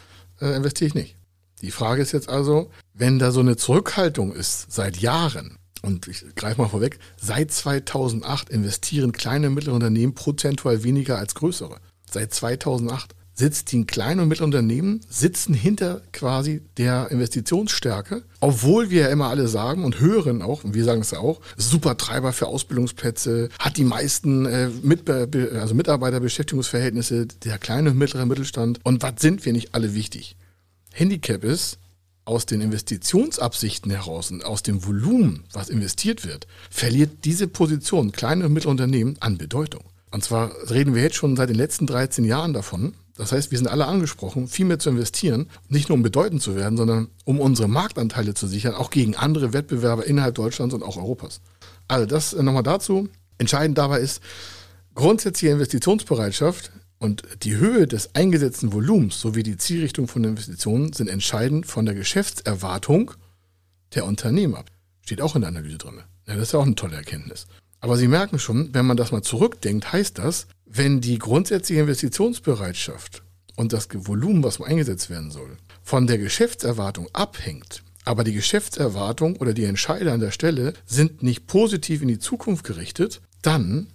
äh, 0.41 0.57
investiere 0.57 0.89
ich 0.89 0.95
nicht. 0.95 1.17
Die 1.63 1.71
Frage 1.71 2.03
ist 2.03 2.13
jetzt 2.13 2.29
also, 2.29 2.71
wenn 2.93 3.19
da 3.19 3.31
so 3.31 3.41
eine 3.41 3.57
Zurückhaltung 3.57 4.33
ist 4.33 4.71
seit 4.73 4.97
Jahren, 4.97 5.57
und 5.83 6.09
ich 6.09 6.25
greife 6.35 6.61
mal 6.61 6.69
vorweg, 6.69 6.99
seit 7.21 7.51
2008 7.51 8.49
investieren 8.51 9.13
kleine 9.13 9.49
und 9.49 9.55
mittlere 9.55 9.75
Unternehmen 9.75 10.15
prozentual 10.15 10.83
weniger 10.83 11.19
als 11.19 11.35
größere. 11.35 11.79
Seit 12.11 12.33
2008 12.33 13.15
sitzt 13.35 13.73
die 13.73 13.85
kleinen 13.85 14.21
und 14.21 14.29
mittleren 14.29 14.55
Unternehmen, 14.55 15.01
sitzen 15.09 15.55
hinter 15.55 16.03
quasi 16.13 16.63
der 16.77 17.11
Investitionsstärke, 17.11 18.23
obwohl 18.41 18.91
wir 18.91 19.03
ja 19.03 19.09
immer 19.09 19.29
alle 19.29 19.49
sagen 19.49 19.85
und 19.85 20.01
hören 20.01 20.41
auch, 20.41 20.65
und 20.65 20.75
wir 20.75 20.85
sagen 20.85 21.01
es 21.01 21.11
ja 21.11 21.19
auch, 21.19 21.41
super 21.57 21.97
Treiber 21.97 22.33
für 22.33 22.47
Ausbildungsplätze, 22.47 23.49
hat 23.59 23.77
die 23.77 23.85
meisten 23.85 24.47
äh, 24.47 24.71
mit, 24.83 25.11
also 25.11 25.75
Mitarbeiterbeschäftigungsverhältnisse, 25.75 27.27
der 27.27 27.59
kleine 27.59 27.91
und 27.91 27.99
mittlere 27.99 28.27
Mittelstand. 28.27 28.81
Und 28.85 29.03
was 29.03 29.15
sind 29.19 29.45
wir 29.45 29.53
nicht 29.53 29.75
alle 29.75 29.95
wichtig? 29.95 30.37
Handicap 30.93 31.43
ist, 31.43 31.79
aus 32.25 32.47
den 32.47 32.61
Investitionsabsichten 32.61 33.91
heraus 33.91 34.31
und 34.31 34.45
aus 34.45 34.63
dem 34.63 34.87
Volumen, 34.87 35.45
was 35.53 35.69
investiert 35.69 36.27
wird, 36.27 36.47
verliert 36.71 37.25
diese 37.25 37.49
Position 37.49 38.13
kleine 38.13 38.47
und 38.47 38.53
mittlere 38.53 38.71
Unternehmen 38.71 39.17
an 39.21 39.37
Bedeutung. 39.37 39.85
Und 40.11 40.25
zwar 40.25 40.53
reden 40.71 40.95
wir 40.95 41.03
jetzt 41.03 41.17
schon 41.17 41.37
seit 41.37 41.51
den 41.51 41.57
letzten 41.57 41.87
13 41.87 42.25
Jahren 42.25 42.53
davon, 42.53 42.95
das 43.17 43.31
heißt, 43.31 43.51
wir 43.53 43.59
sind 43.59 43.69
alle 43.69 43.87
angesprochen, 43.87 44.49
viel 44.49 44.67
mehr 44.67 44.81
zu 44.81 44.91
investieren, 44.91 45.49
nicht 45.69 45.89
nur 45.89 45.97
um 45.97 46.03
bedeutend 46.03 46.43
zu 46.43 46.57
werden, 46.57 46.77
sondern 46.77 47.09
um 47.25 47.41
unsere 47.41 47.69
Marktanteile 47.69 48.35
zu 48.35 48.49
sichern, 48.49 48.75
auch 48.75 48.91
gegen 48.91 49.15
andere 49.15 49.53
Wettbewerber 49.53 50.05
innerhalb 50.05 50.35
Deutschlands 50.35 50.75
und 50.75 50.83
auch 50.83 50.97
Europas. 50.97 51.41
Also 51.87 52.07
das 52.07 52.33
äh, 52.33 52.43
nochmal 52.43 52.65
dazu. 52.65 53.09
Entscheidend 53.39 53.79
dabei 53.79 54.01
ist, 54.01 54.21
grundsätzliche 54.95 55.53
Investitionsbereitschaft 55.53 56.73
und 56.99 57.23
die 57.43 57.57
Höhe 57.57 57.87
des 57.87 58.15
eingesetzten 58.15 58.73
Volumens 58.73 59.21
sowie 59.21 59.43
die 59.43 59.57
Zielrichtung 59.57 60.09
von 60.09 60.25
Investitionen 60.25 60.93
sind 60.93 61.09
entscheidend 61.09 61.67
von 61.67 61.85
der 61.87 61.95
Geschäftserwartung 61.95 63.13
der 63.95 64.07
Unternehmer. 64.07 64.65
Steht 65.03 65.21
auch 65.21 65.35
in 65.35 65.43
der 65.43 65.49
Analyse 65.49 65.79
drin. 65.79 66.01
Ja, 66.27 66.35
das 66.35 66.45
ist 66.45 66.53
ja 66.53 66.61
auch 66.61 66.67
eine 66.67 66.75
tolle 66.75 66.97
Erkenntnis. 66.97 67.47
Aber 67.85 67.99
Sie 67.99 68.09
merken 68.09 68.39
schon, 68.39 68.73
wenn 68.73 68.87
man 68.87 68.97
das 68.97 69.13
mal 69.13 69.21
zurückdenkt, 69.21 69.93
heißt 69.93 70.17
das, 70.17 70.47
wenn 70.65 71.03
die 71.03 71.19
grundsätzliche 71.19 71.83
Investitionsbereitschaft 71.83 73.23
und 73.57 73.75
das 73.75 73.89
Volumen, 73.93 74.43
was 74.43 74.59
eingesetzt 74.59 75.11
werden 75.11 75.31
soll, 75.31 75.59
von 75.83 76.07
der 76.07 76.17
Geschäftserwartung 76.17 77.11
abhängt, 77.13 77.83
aber 78.07 78.25
die 78.25 78.33
Geschäftserwartung 78.33 79.37
oder 79.37 79.53
die 79.53 79.67
Entscheider 79.67 80.15
an 80.15 80.21
der 80.21 80.31
Stelle 80.31 80.73
sind 80.87 81.23
nicht 81.23 81.47
positiv 81.47 82.01
in 82.01 82.09
die 82.09 82.19
Zukunft 82.19 82.65
gerichtet, 82.65 83.21
dann 83.43 83.89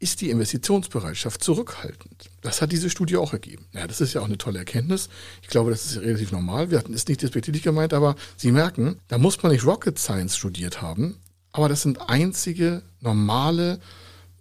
ist 0.00 0.20
die 0.20 0.30
Investitionsbereitschaft 0.30 1.40
zurückhaltend. 1.40 2.30
Das 2.40 2.60
hat 2.60 2.72
diese 2.72 2.90
Studie 2.90 3.18
auch 3.18 3.32
ergeben. 3.32 3.66
Ja, 3.72 3.86
das 3.86 4.00
ist 4.00 4.14
ja 4.14 4.20
auch 4.20 4.26
eine 4.26 4.38
tolle 4.38 4.58
Erkenntnis. 4.58 5.10
Ich 5.42 5.48
glaube, 5.48 5.70
das 5.70 5.86
ist 5.86 6.00
relativ 6.00 6.32
normal. 6.32 6.72
Wir 6.72 6.78
hatten 6.78 6.92
es 6.92 7.06
nicht 7.06 7.22
despektierlich 7.22 7.62
gemeint, 7.62 7.94
aber 7.94 8.16
Sie 8.36 8.50
merken, 8.50 8.98
da 9.06 9.16
muss 9.16 9.40
man 9.44 9.52
nicht 9.52 9.64
Rocket 9.64 9.96
Science 9.96 10.36
studiert 10.36 10.82
haben, 10.82 11.20
aber 11.58 11.68
das 11.68 11.82
sind 11.82 12.08
einzige 12.08 12.82
normale 13.00 13.80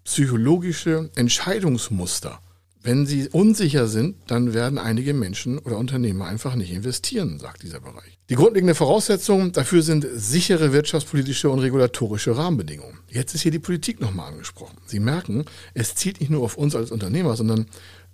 psychologische 0.04 1.10
Entscheidungsmuster. 1.16 2.40
Wenn 2.84 3.08
sie 3.08 3.28
unsicher 3.30 3.88
sind, 3.88 4.18
dann 4.28 4.54
werden 4.54 4.78
einige 4.78 5.16
Menschen 5.16 5.58
oder 5.58 5.80
Unternehmer 5.80 6.28
einfach 6.28 6.54
nicht 6.54 6.72
investieren, 6.72 7.40
sagt 7.40 7.64
dieser 7.64 7.80
Bereich. 7.80 8.20
Die 8.30 8.36
grundlegende 8.36 8.76
Voraussetzung 8.76 9.52
dafür 9.52 9.82
sind 9.82 10.06
sichere 10.14 10.74
wirtschaftspolitische 10.74 11.50
und 11.50 11.58
regulatorische 11.58 12.38
Rahmenbedingungen. 12.38 13.00
Jetzt 13.10 13.34
ist 13.34 13.42
hier 13.42 13.52
die 13.52 13.58
Politik 13.58 14.00
nochmal 14.00 14.32
angesprochen. 14.32 14.78
Sie 14.86 15.00
merken, 15.00 15.46
es 15.74 15.96
zielt 15.96 16.20
nicht 16.20 16.30
nur 16.30 16.44
auf 16.44 16.56
uns 16.56 16.76
als 16.76 16.92
Unternehmer, 16.92 17.36
sondern 17.36 17.66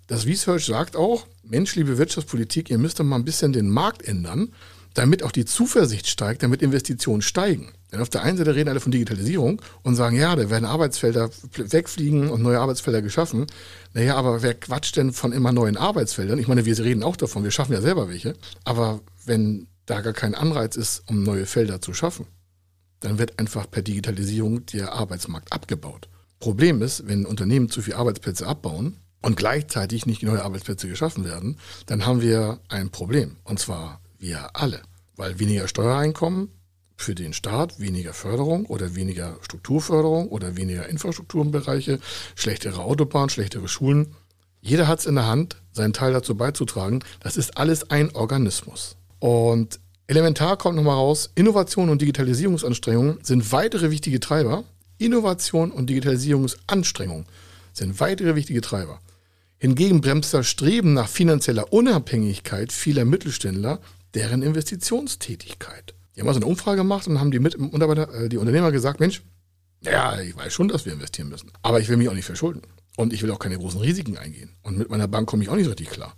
das 0.06 0.24
Research 0.24 0.64
sagt 0.64 0.96
auch, 0.96 1.26
Mensch, 1.42 1.76
liebe 1.76 1.98
Wirtschaftspolitik, 1.98 2.70
ihr 2.70 2.78
müsst 2.78 2.98
doch 2.98 3.04
mal 3.04 3.16
ein 3.16 3.26
bisschen 3.26 3.52
den 3.52 3.68
Markt 3.68 4.00
ändern, 4.02 4.48
damit 4.94 5.22
auch 5.22 5.32
die 5.32 5.44
Zuversicht 5.44 6.06
steigt, 6.08 6.42
damit 6.42 6.62
Investitionen 6.62 7.22
steigen. 7.22 7.72
Denn 7.92 8.00
auf 8.00 8.08
der 8.08 8.22
einen 8.22 8.38
Seite 8.38 8.54
reden 8.54 8.68
alle 8.68 8.80
von 8.80 8.92
Digitalisierung 8.92 9.60
und 9.82 9.96
sagen, 9.96 10.16
ja, 10.16 10.34
da 10.34 10.50
werden 10.50 10.64
Arbeitsfelder 10.64 11.30
wegfliegen 11.56 12.30
und 12.30 12.42
neue 12.42 12.60
Arbeitsfelder 12.60 13.02
geschaffen. 13.02 13.46
Naja, 13.92 14.16
aber 14.16 14.42
wer 14.42 14.54
quatscht 14.54 14.96
denn 14.96 15.12
von 15.12 15.32
immer 15.32 15.52
neuen 15.52 15.76
Arbeitsfeldern? 15.76 16.38
Ich 16.38 16.48
meine, 16.48 16.64
wir 16.64 16.78
reden 16.78 17.02
auch 17.02 17.16
davon, 17.16 17.44
wir 17.44 17.50
schaffen 17.50 17.72
ja 17.72 17.80
selber 17.80 18.08
welche. 18.08 18.34
Aber 18.64 19.00
wenn 19.24 19.66
da 19.86 20.00
gar 20.00 20.12
kein 20.12 20.34
Anreiz 20.34 20.76
ist, 20.76 21.02
um 21.06 21.22
neue 21.22 21.46
Felder 21.46 21.80
zu 21.80 21.92
schaffen, 21.92 22.26
dann 23.00 23.18
wird 23.18 23.38
einfach 23.38 23.70
per 23.70 23.82
Digitalisierung 23.82 24.64
der 24.66 24.92
Arbeitsmarkt 24.92 25.52
abgebaut. 25.52 26.08
Problem 26.40 26.82
ist, 26.82 27.06
wenn 27.06 27.26
Unternehmen 27.26 27.68
zu 27.68 27.82
viele 27.82 27.96
Arbeitsplätze 27.96 28.46
abbauen 28.46 28.96
und 29.22 29.36
gleichzeitig 29.36 30.06
nicht 30.06 30.22
neue 30.22 30.42
Arbeitsplätze 30.42 30.88
geschaffen 30.88 31.24
werden, 31.24 31.58
dann 31.86 32.06
haben 32.06 32.20
wir 32.20 32.60
ein 32.68 32.90
Problem. 32.90 33.36
Und 33.44 33.58
zwar 33.58 34.00
wir 34.24 34.56
alle. 34.56 34.82
Weil 35.16 35.38
weniger 35.38 35.68
Steuereinkommen 35.68 36.48
für 36.96 37.14
den 37.14 37.32
Staat, 37.32 37.78
weniger 37.78 38.12
Förderung 38.12 38.66
oder 38.66 38.96
weniger 38.96 39.36
Strukturförderung 39.42 40.28
oder 40.28 40.56
weniger 40.56 40.88
Infrastrukturbereiche, 40.88 42.00
schlechtere 42.34 42.80
Autobahnen, 42.80 43.28
schlechtere 43.28 43.68
Schulen. 43.68 44.16
Jeder 44.60 44.88
hat 44.88 45.00
es 45.00 45.06
in 45.06 45.14
der 45.14 45.26
Hand, 45.26 45.62
seinen 45.72 45.92
Teil 45.92 46.12
dazu 46.12 46.34
beizutragen. 46.36 47.00
Das 47.20 47.36
ist 47.36 47.56
alles 47.58 47.90
ein 47.90 48.14
Organismus. 48.14 48.96
Und 49.18 49.78
elementar 50.06 50.56
kommt 50.56 50.76
nochmal 50.76 50.96
raus, 50.96 51.30
Innovation 51.34 51.90
und 51.90 52.00
Digitalisierungsanstrengungen 52.00 53.18
sind 53.22 53.52
weitere 53.52 53.90
wichtige 53.90 54.20
Treiber. 54.20 54.64
Innovation 54.98 55.70
und 55.70 55.90
Digitalisierungsanstrengungen 55.90 57.26
sind 57.72 58.00
weitere 58.00 58.34
wichtige 58.34 58.62
Treiber. 58.62 59.00
Hingegen 59.58 60.00
bremst 60.00 60.34
das 60.34 60.46
Streben 60.46 60.94
nach 60.94 61.08
finanzieller 61.08 61.72
Unabhängigkeit 61.72 62.72
vieler 62.72 63.04
Mittelständler 63.04 63.80
deren 64.14 64.42
Investitionstätigkeit. 64.42 65.94
Die 66.14 66.20
haben 66.20 66.28
also 66.28 66.38
eine 66.38 66.46
Umfrage 66.46 66.78
gemacht 66.78 67.06
und 67.06 67.18
haben 67.20 67.30
die, 67.30 67.40
Mit 67.40 67.54
äh, 67.56 68.28
die 68.28 68.36
Unternehmer 68.36 68.72
gesagt, 68.72 69.00
Mensch, 69.00 69.22
ja, 69.80 70.20
ich 70.20 70.36
weiß 70.36 70.52
schon, 70.52 70.68
dass 70.68 70.86
wir 70.86 70.92
investieren 70.92 71.28
müssen, 71.28 71.50
aber 71.62 71.80
ich 71.80 71.88
will 71.88 71.96
mich 71.96 72.08
auch 72.08 72.14
nicht 72.14 72.24
verschulden. 72.24 72.62
Und 72.96 73.12
ich 73.12 73.22
will 73.22 73.30
auch 73.32 73.40
keine 73.40 73.58
großen 73.58 73.80
Risiken 73.80 74.16
eingehen. 74.16 74.50
Und 74.62 74.78
mit 74.78 74.88
meiner 74.88 75.08
Bank 75.08 75.28
komme 75.28 75.42
ich 75.42 75.48
auch 75.48 75.56
nicht 75.56 75.64
so 75.64 75.70
richtig 75.70 75.90
klar. 75.90 76.14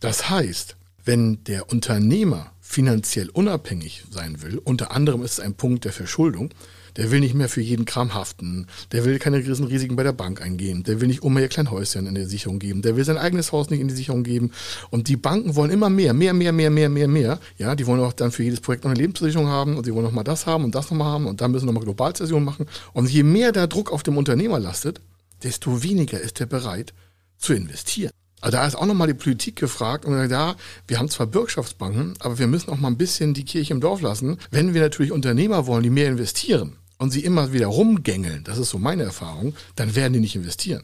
Das 0.00 0.30
heißt, 0.30 0.76
wenn 1.04 1.44
der 1.44 1.70
Unternehmer 1.70 2.52
finanziell 2.60 3.28
unabhängig 3.28 4.04
sein 4.10 4.42
will, 4.42 4.58
unter 4.58 4.92
anderem 4.92 5.22
ist 5.22 5.32
es 5.32 5.40
ein 5.40 5.54
Punkt 5.54 5.84
der 5.84 5.92
Verschuldung, 5.92 6.50
der 6.98 7.12
will 7.12 7.20
nicht 7.20 7.34
mehr 7.34 7.48
für 7.48 7.60
jeden 7.60 7.84
Kram 7.84 8.12
haften. 8.12 8.66
Der 8.90 9.04
will 9.04 9.20
keine 9.20 9.38
riesen 9.38 9.66
Risiken 9.66 9.94
bei 9.94 10.02
der 10.02 10.12
Bank 10.12 10.42
eingehen. 10.42 10.82
Der 10.82 11.00
will 11.00 11.06
nicht 11.06 11.22
um 11.22 11.38
ihr 11.38 11.46
klein 11.46 11.70
Häuschen 11.70 12.06
in 12.06 12.16
der 12.16 12.26
Sicherung 12.26 12.58
geben. 12.58 12.82
Der 12.82 12.96
will 12.96 13.04
sein 13.04 13.16
eigenes 13.16 13.52
Haus 13.52 13.70
nicht 13.70 13.80
in 13.80 13.86
die 13.86 13.94
Sicherung 13.94 14.24
geben. 14.24 14.50
Und 14.90 15.06
die 15.06 15.16
Banken 15.16 15.54
wollen 15.54 15.70
immer 15.70 15.90
mehr, 15.90 16.12
mehr, 16.12 16.34
mehr, 16.34 16.52
mehr, 16.52 16.70
mehr, 16.70 16.88
mehr, 16.88 17.06
mehr. 17.06 17.38
Ja, 17.56 17.76
die 17.76 17.86
wollen 17.86 18.00
auch 18.00 18.12
dann 18.12 18.32
für 18.32 18.42
jedes 18.42 18.60
Projekt 18.60 18.82
noch 18.82 18.90
eine 18.90 19.00
Lebensversicherung 19.00 19.46
haben 19.46 19.76
und 19.76 19.84
sie 19.84 19.94
wollen 19.94 20.04
noch 20.04 20.12
mal 20.12 20.24
das 20.24 20.46
haben 20.46 20.64
und 20.64 20.74
das 20.74 20.90
noch 20.90 20.98
mal 20.98 21.04
haben 21.04 21.26
und 21.26 21.40
dann 21.40 21.52
müssen 21.52 21.66
noch 21.66 21.72
mal 21.72 21.84
Globalzession 21.84 22.42
machen. 22.42 22.66
Und 22.92 23.08
je 23.08 23.22
mehr 23.22 23.52
der 23.52 23.68
Druck 23.68 23.92
auf 23.92 24.02
dem 24.02 24.16
Unternehmer 24.16 24.58
lastet, 24.58 25.00
desto 25.44 25.84
weniger 25.84 26.20
ist 26.20 26.40
er 26.40 26.46
bereit 26.46 26.94
zu 27.38 27.52
investieren. 27.52 28.10
Also 28.40 28.56
da 28.56 28.66
ist 28.66 28.76
auch 28.76 28.86
nochmal 28.86 29.08
die 29.08 29.14
Politik 29.14 29.56
gefragt 29.56 30.04
und 30.04 30.14
sagt, 30.14 30.30
ja, 30.30 30.56
wir 30.86 30.98
haben 30.98 31.08
zwar 31.08 31.26
Bürgschaftsbanken, 31.26 32.14
aber 32.20 32.38
wir 32.38 32.46
müssen 32.46 32.70
auch 32.70 32.78
mal 32.78 32.88
ein 32.88 32.96
bisschen 32.96 33.34
die 33.34 33.44
Kirche 33.44 33.72
im 33.72 33.80
Dorf 33.80 34.00
lassen. 34.00 34.38
Wenn 34.50 34.74
wir 34.74 34.80
natürlich 34.80 35.12
Unternehmer 35.12 35.66
wollen, 35.66 35.82
die 35.82 35.90
mehr 35.90 36.08
investieren, 36.08 36.77
und 36.98 37.10
sie 37.10 37.24
immer 37.24 37.52
wieder 37.52 37.68
rumgängeln, 37.68 38.44
das 38.44 38.58
ist 38.58 38.70
so 38.70 38.78
meine 38.78 39.04
Erfahrung, 39.04 39.54
dann 39.76 39.94
werden 39.94 40.12
die 40.12 40.20
nicht 40.20 40.36
investieren. 40.36 40.82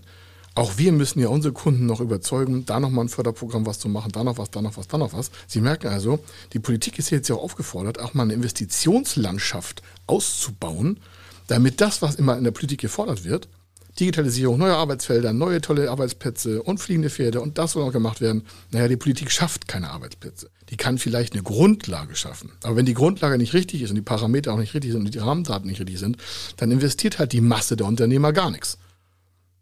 Auch 0.56 0.78
wir 0.78 0.92
müssen 0.92 1.18
ja 1.18 1.28
unsere 1.28 1.52
Kunden 1.52 1.87
noch 1.87 2.00
überzeugen, 2.00 2.64
da 2.64 2.78
nochmal 2.78 3.06
ein 3.06 3.09
Förderprogramm 3.09 3.66
was 3.66 3.80
zu 3.80 3.88
machen, 3.88 4.12
da 4.12 4.23
noch 4.23 4.38
was, 4.38 4.52
da 4.52 4.62
noch 4.62 4.76
was, 4.76 4.87
da 4.87 4.99
noch 4.99 5.12
was. 5.12 5.33
Sie 5.49 5.61
merken 5.61 5.88
also, 5.88 6.21
die 6.52 6.61
Politik 6.61 6.99
ist 7.00 7.11
jetzt 7.11 7.28
ja 7.28 7.35
auch 7.35 7.42
aufgefordert, 7.42 7.99
auch 7.99 8.14
mal 8.14 8.23
eine 8.23 8.35
Investitionslandschaft 8.35 9.83
auszubauen, 10.06 11.00
damit 11.49 11.80
das, 11.80 12.02
was 12.02 12.14
immer 12.14 12.38
in 12.38 12.44
der 12.44 12.52
Politik 12.52 12.80
gefordert 12.80 13.25
wird, 13.25 13.49
Digitalisierung, 13.98 14.58
neue 14.58 14.74
Arbeitsfelder, 14.74 15.32
neue 15.32 15.60
tolle 15.60 15.90
Arbeitsplätze 15.90 16.62
und 16.62 16.78
fliegende 16.78 17.10
Pferde 17.10 17.40
und 17.40 17.58
das 17.58 17.72
soll 17.72 17.84
auch 17.84 17.92
gemacht 17.92 18.20
werden. 18.20 18.44
Naja, 18.72 18.88
die 18.88 18.96
Politik 18.96 19.30
schafft 19.30 19.68
keine 19.68 19.90
Arbeitsplätze. 19.90 20.50
Die 20.70 20.76
kann 20.76 20.98
vielleicht 20.98 21.34
eine 21.34 21.42
Grundlage 21.42 22.16
schaffen. 22.16 22.50
Aber 22.64 22.76
wenn 22.76 22.86
die 22.86 22.94
Grundlage 22.94 23.38
nicht 23.38 23.54
richtig 23.54 23.82
ist 23.82 23.90
und 23.90 23.96
die 23.96 24.02
Parameter 24.02 24.52
auch 24.52 24.58
nicht 24.58 24.74
richtig 24.74 24.92
sind 24.92 25.04
und 25.04 25.14
die 25.14 25.18
Rahmendaten 25.18 25.68
nicht 25.68 25.80
richtig 25.80 26.00
sind, 26.00 26.16
dann 26.56 26.72
investiert 26.72 27.18
halt 27.20 27.32
die 27.32 27.40
Masse 27.40 27.76
der 27.76 27.86
Unternehmer 27.86 28.32
gar 28.32 28.50
nichts. 28.50 28.78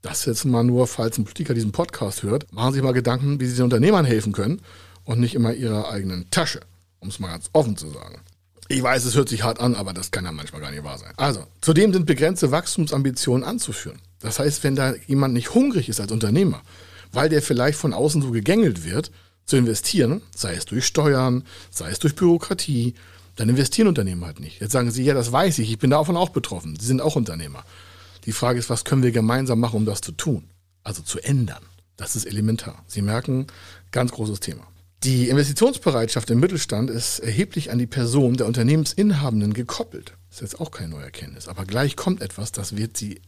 Das 0.00 0.24
jetzt 0.24 0.44
mal 0.44 0.64
nur, 0.64 0.86
falls 0.86 1.18
ein 1.18 1.24
Politiker 1.24 1.54
diesen 1.54 1.72
Podcast 1.72 2.22
hört, 2.22 2.52
machen 2.52 2.72
Sie 2.72 2.76
sich 2.76 2.84
mal 2.84 2.92
Gedanken, 2.92 3.38
wie 3.38 3.46
Sie 3.46 3.54
den 3.54 3.64
Unternehmern 3.64 4.04
helfen 4.04 4.32
können 4.32 4.60
und 5.04 5.20
nicht 5.20 5.34
immer 5.34 5.52
ihrer 5.52 5.90
eigenen 5.90 6.30
Tasche, 6.30 6.60
um 7.00 7.08
es 7.08 7.20
mal 7.20 7.28
ganz 7.28 7.50
offen 7.52 7.76
zu 7.76 7.88
sagen. 7.90 8.20
Ich 8.68 8.82
weiß, 8.82 9.04
es 9.04 9.14
hört 9.14 9.28
sich 9.28 9.42
hart 9.42 9.60
an, 9.60 9.74
aber 9.74 9.92
das 9.92 10.10
kann 10.10 10.24
ja 10.24 10.32
manchmal 10.32 10.62
gar 10.62 10.70
nicht 10.70 10.82
wahr 10.82 10.98
sein. 10.98 11.12
Also, 11.16 11.44
zudem 11.60 11.92
sind 11.92 12.06
begrenzte 12.06 12.50
Wachstumsambitionen 12.50 13.44
anzuführen. 13.44 13.98
Das 14.22 14.38
heißt, 14.38 14.64
wenn 14.64 14.76
da 14.76 14.94
jemand 15.06 15.34
nicht 15.34 15.54
hungrig 15.54 15.88
ist 15.88 16.00
als 16.00 16.12
Unternehmer, 16.12 16.62
weil 17.12 17.28
der 17.28 17.42
vielleicht 17.42 17.78
von 17.78 17.92
außen 17.92 18.22
so 18.22 18.30
gegängelt 18.30 18.84
wird, 18.84 19.10
zu 19.44 19.56
investieren, 19.56 20.22
sei 20.34 20.54
es 20.54 20.64
durch 20.64 20.86
Steuern, 20.86 21.44
sei 21.70 21.90
es 21.90 21.98
durch 21.98 22.14
Bürokratie, 22.14 22.94
dann 23.36 23.48
investieren 23.48 23.88
Unternehmen 23.88 24.24
halt 24.24 24.40
nicht. 24.40 24.60
Jetzt 24.60 24.72
sagen 24.72 24.90
sie, 24.90 25.04
ja, 25.04 25.14
das 25.14 25.32
weiß 25.32 25.58
ich, 25.58 25.70
ich 25.70 25.78
bin 25.78 25.90
davon 25.90 26.16
auch 26.16 26.30
betroffen. 26.30 26.76
Sie 26.78 26.86
sind 26.86 27.00
auch 27.00 27.16
Unternehmer. 27.16 27.64
Die 28.24 28.32
Frage 28.32 28.58
ist, 28.58 28.70
was 28.70 28.84
können 28.84 29.02
wir 29.02 29.10
gemeinsam 29.10 29.58
machen, 29.58 29.76
um 29.76 29.84
das 29.84 30.00
zu 30.00 30.12
tun? 30.12 30.48
Also 30.84 31.02
zu 31.02 31.18
ändern. 31.18 31.62
Das 31.96 32.14
ist 32.14 32.24
elementar. 32.24 32.84
Sie 32.86 33.02
merken, 33.02 33.46
ganz 33.90 34.12
großes 34.12 34.40
Thema. 34.40 34.66
Die 35.02 35.28
Investitionsbereitschaft 35.28 36.30
im 36.30 36.38
Mittelstand 36.38 36.88
ist 36.88 37.18
erheblich 37.18 37.72
an 37.72 37.78
die 37.78 37.86
Person 37.86 38.36
der 38.36 38.46
Unternehmensinhabenden 38.46 39.52
gekoppelt. 39.52 40.12
Das 40.28 40.36
ist 40.38 40.52
jetzt 40.52 40.60
auch 40.60 40.70
keine 40.70 40.90
neue 40.90 41.04
Erkenntnis. 41.04 41.48
Aber 41.48 41.64
gleich 41.64 41.96
kommt 41.96 42.22
etwas, 42.22 42.52
das 42.52 42.76
wird 42.76 42.96
sie 42.96 43.20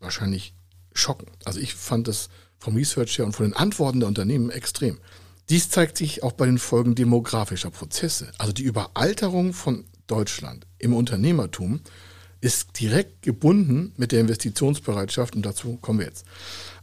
wahrscheinlich 0.00 0.54
schocken. 0.92 1.26
Also 1.44 1.60
ich 1.60 1.74
fand 1.74 2.08
das 2.08 2.28
vom 2.58 2.76
Research 2.76 3.18
her 3.18 3.26
und 3.26 3.32
von 3.32 3.46
den 3.46 3.56
Antworten 3.56 4.00
der 4.00 4.08
Unternehmen 4.08 4.50
extrem. 4.50 4.98
Dies 5.48 5.68
zeigt 5.68 5.96
sich 5.96 6.22
auch 6.22 6.32
bei 6.32 6.46
den 6.46 6.58
Folgen 6.58 6.94
demografischer 6.94 7.70
Prozesse. 7.70 8.32
Also 8.38 8.52
die 8.52 8.64
Überalterung 8.64 9.52
von 9.52 9.84
Deutschland 10.06 10.66
im 10.78 10.92
Unternehmertum 10.92 11.80
ist 12.40 12.78
direkt 12.78 13.22
gebunden 13.22 13.92
mit 13.96 14.12
der 14.12 14.20
Investitionsbereitschaft 14.20 15.36
und 15.36 15.44
dazu 15.44 15.78
kommen 15.80 16.00
wir 16.00 16.06
jetzt. 16.06 16.26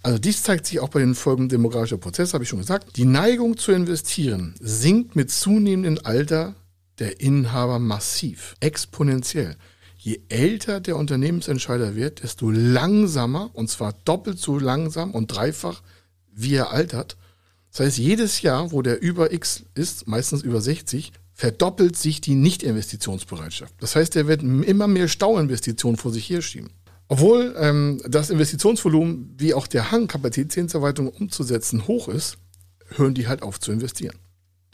Also 0.01 0.17
dies 0.17 0.43
zeigt 0.43 0.65
sich 0.65 0.79
auch 0.79 0.89
bei 0.89 0.99
den 0.99 1.15
Folgen 1.15 1.49
demografischer 1.49 1.97
Prozesse, 1.97 2.33
habe 2.33 2.43
ich 2.43 2.49
schon 2.49 2.59
gesagt. 2.59 2.97
Die 2.97 3.05
Neigung 3.05 3.57
zu 3.57 3.71
investieren 3.71 4.55
sinkt 4.59 5.15
mit 5.15 5.31
zunehmendem 5.31 5.99
Alter 6.03 6.55
der 6.99 7.21
Inhaber 7.21 7.79
massiv, 7.79 8.55
exponentiell. 8.59 9.55
Je 10.03 10.19
älter 10.27 10.81
der 10.81 10.97
Unternehmensentscheider 10.97 11.95
wird, 11.95 12.23
desto 12.23 12.51
langsamer, 12.51 13.51
und 13.53 13.69
zwar 13.69 13.93
doppelt 14.03 14.37
so 14.37 14.59
langsam 14.59 15.11
und 15.11 15.27
dreifach, 15.27 15.81
wie 16.29 16.55
er 16.55 16.71
altert. 16.71 17.15
Das 17.71 17.79
heißt, 17.79 17.97
jedes 17.99 18.41
Jahr, 18.41 18.73
wo 18.73 18.81
der 18.81 19.01
über 19.01 19.31
X 19.31 19.63
ist, 19.75 20.05
meistens 20.05 20.41
über 20.41 20.59
60, 20.59 21.13
verdoppelt 21.31 21.95
sich 21.95 22.19
die 22.19 22.35
Nicht-Investitionsbereitschaft. 22.35 23.73
Das 23.79 23.95
heißt, 23.95 24.17
er 24.17 24.27
wird 24.27 24.43
immer 24.43 24.87
mehr 24.87 25.07
Stauinvestitionen 25.07 25.95
vor 25.95 26.11
sich 26.11 26.29
herschieben. 26.29 26.71
Obwohl 27.07 27.55
ähm, 27.57 28.01
das 28.05 28.29
Investitionsvolumen 28.29 29.35
wie 29.37 29.53
auch 29.53 29.67
der 29.67 29.89
Hang, 29.91 30.07
Kapazitätserweiterung 30.07 31.13
umzusetzen, 31.13 31.87
hoch 31.87 32.09
ist, 32.09 32.35
hören 32.89 33.13
die 33.13 33.29
halt 33.29 33.41
auf 33.41 33.57
zu 33.57 33.71
investieren. 33.71 34.17